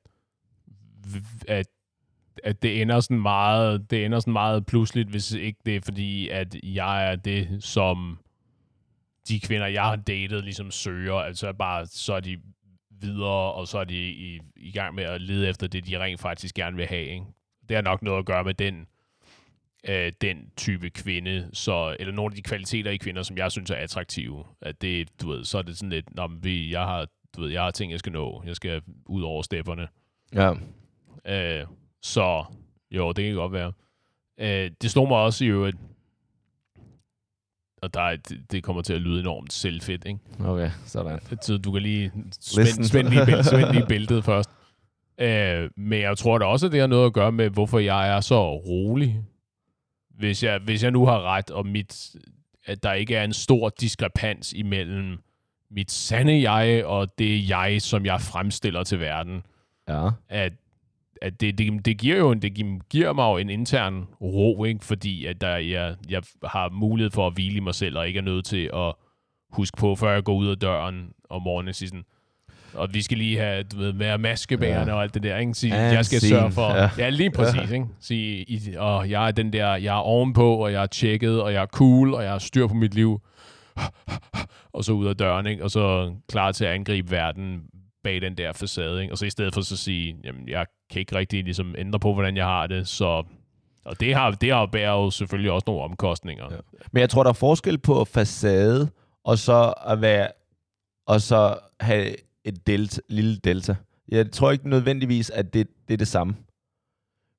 [1.48, 1.66] at,
[2.44, 6.28] at det ender sådan meget, det ender sådan meget pludseligt, hvis ikke det er fordi,
[6.28, 8.18] at jeg er det, som
[9.28, 11.14] de kvinder, jeg har datet, ligesom søger.
[11.14, 12.40] Altså bare, så er de
[12.90, 16.20] videre, og så er de i, i gang med at lede efter det, de rent
[16.20, 17.06] faktisk gerne vil have.
[17.06, 17.24] Ikke?
[17.68, 18.86] Det har nok noget at gøre med den,
[19.88, 23.70] øh, den type kvinde, så, eller nogle af de kvaliteter i kvinder, som jeg synes
[23.70, 24.44] er attraktive.
[24.62, 27.06] At det, du ved, så er det sådan lidt, Nå, men vi, jeg har,
[27.36, 28.42] du ved, jeg har ting, jeg skal nå.
[28.46, 29.88] Jeg skal ud over stepperne.
[30.34, 30.52] Ja.
[31.60, 31.66] Øh,
[32.02, 32.44] så
[32.90, 33.72] jo, det kan godt være.
[34.40, 35.76] Øh, det slog mig også i øvrigt,
[37.82, 40.18] og der er, det, det kommer til at lyde enormt selvfedt, ikke?
[40.40, 41.18] Okay, sådan.
[41.40, 44.50] Så du kan lige spænde, spænd lige, bæl- spænd lige bæltet først.
[45.20, 48.08] Øh, men jeg tror da også, at det har noget at gøre med, hvorfor jeg
[48.16, 49.20] er så rolig.
[50.18, 52.16] Hvis jeg, hvis jeg nu har ret, og mit,
[52.64, 55.18] at der ikke er en stor diskrepans imellem
[55.70, 59.42] mit sande jeg og det jeg, som jeg fremstiller til verden,
[59.88, 60.08] Ja.
[60.28, 60.52] at,
[61.22, 62.54] at det, det, det, giver jo en, det
[62.90, 64.84] giver- mig jo en intern ro, ikke?
[64.84, 68.18] fordi at der, jeg, jeg har mulighed for at hvile i mig selv, og ikke
[68.18, 68.94] er nødt til at
[69.50, 72.04] huske på, før jeg går ud af døren om morgenen, sige sådan,
[72.74, 74.96] og vi skal lige have, du ved, være maskebærende Ja.
[74.96, 75.54] og alt det der, ikke?
[75.54, 76.38] Sige, And jeg skal scene.
[76.38, 76.82] sørge for, Ja.
[76.82, 77.86] ja, ja lige præcis, ikke?
[78.00, 81.52] Sige, i, og jeg er den der, jeg er ovenpå, og jeg er tjekket, og
[81.52, 83.20] jeg er cool, og jeg har styr på mit liv,
[84.74, 85.64] og så ud af døren, ikke?
[85.64, 87.60] Og så klar til at angribe verden
[88.04, 89.14] bag den der facade, ikke?
[89.14, 92.14] Og så i stedet for så sige, jamen, jeg kan ikke rigtig ligesom ændre på,
[92.14, 93.24] hvordan jeg har det, så...
[93.84, 96.44] Og det har, det har bærer jo selvfølgelig også nogle omkostninger.
[96.50, 96.56] Ja.
[96.92, 98.88] Men jeg tror, der er forskel på facade,
[99.24, 100.28] og så at være,
[101.06, 102.14] og så have
[102.44, 103.76] et delta, lille delta.
[104.08, 106.36] Jeg tror ikke nødvendigvis, at det, det er det samme.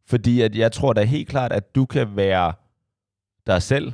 [0.07, 2.53] Fordi at jeg tror da helt klart, at du kan være
[3.47, 3.93] dig selv,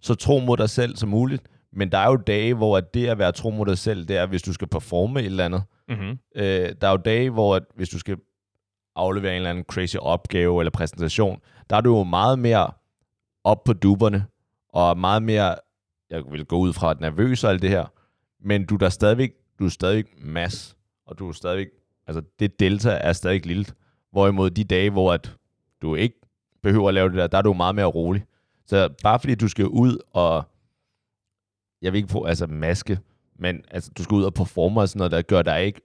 [0.00, 1.42] så tro mod dig selv som muligt.
[1.72, 4.16] Men der er jo dage, hvor at det at være tro mod dig selv, det
[4.16, 5.62] er, hvis du skal performe et eller andet.
[5.88, 6.18] Mm-hmm.
[6.36, 8.16] Øh, der er jo dage, hvor at, hvis du skal
[8.96, 12.70] aflevere en eller anden crazy opgave eller præsentation, der er du jo meget mere
[13.44, 14.24] op på duberne,
[14.68, 15.54] og meget mere,
[16.10, 17.86] jeg vil gå ud fra, at nervøs og alt det her,
[18.40, 21.68] men du er der stadigvæk, du er stadigvæk mass, og du er stadigvæk,
[22.06, 23.64] altså det delta er stadig lille.
[24.12, 25.36] Hvorimod de dage, hvor at
[25.82, 26.20] du ikke
[26.62, 28.24] behøver at lave det der, der er du meget mere rolig.
[28.66, 30.42] Så bare fordi du skal ud og,
[31.82, 32.98] jeg vil ikke på, altså maske,
[33.38, 35.80] men altså, du skal ud og performe og sådan noget, der gør dig ikke,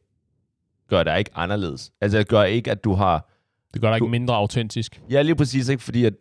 [0.90, 1.92] gør dig ikke anderledes.
[2.02, 3.30] Altså det gør ikke, at du har,
[3.74, 5.02] Det gør dig Du- ikke mindre autentisk.
[5.10, 6.14] Ja, lige præcis ikke, fordi at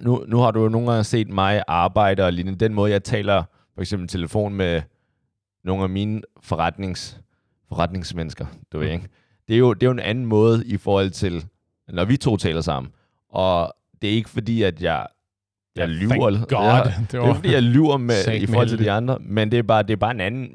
[0.00, 2.58] nu, nu har du jo nogle gange set mig arbejde og lignende.
[2.58, 4.82] Den måde, jeg taler for eksempel telefon med
[5.64, 7.20] nogle af mine forretnings,
[7.68, 9.08] forretningsmennesker, du ved ikke.
[9.48, 11.46] Det er, jo, det er jo en anden måde i forhold til,
[11.88, 12.92] når vi to taler sammen.
[13.28, 15.06] Og det er ikke fordi, at jeg,
[15.76, 16.08] jeg lyver.
[16.08, 16.64] Thank eller- God.
[16.64, 19.50] Ja, det det er ikke, fordi, jeg lyver med, i forhold til de andre, men
[19.50, 20.54] det er bare, det er bare en anden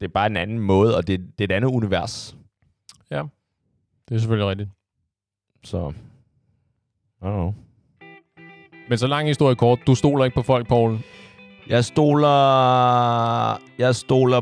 [0.00, 2.36] det er bare en anden måde, og det, det er et andet univers.
[4.08, 4.70] Det er selvfølgelig rigtigt.
[5.64, 5.92] Så,
[7.22, 7.54] I don't know.
[8.88, 9.78] Men så lang historie kort.
[9.86, 10.98] Du stoler ikke på folk, Paul.
[11.68, 14.40] Jeg stoler, jeg stoler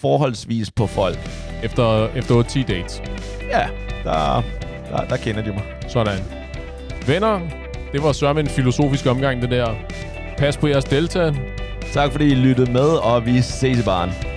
[0.00, 1.18] forholdsvis på folk.
[1.62, 3.02] Efter, efter 10 dates.
[3.50, 3.66] Ja,
[4.04, 4.42] der,
[4.90, 5.62] der, der kender de mig.
[5.88, 6.18] Sådan.
[7.06, 7.40] Venner,
[7.92, 9.74] det var sørme en filosofisk omgang, det der.
[10.38, 11.32] Pas på jeres delta.
[11.92, 14.35] Tak fordi I lyttede med, og vi ses i baren.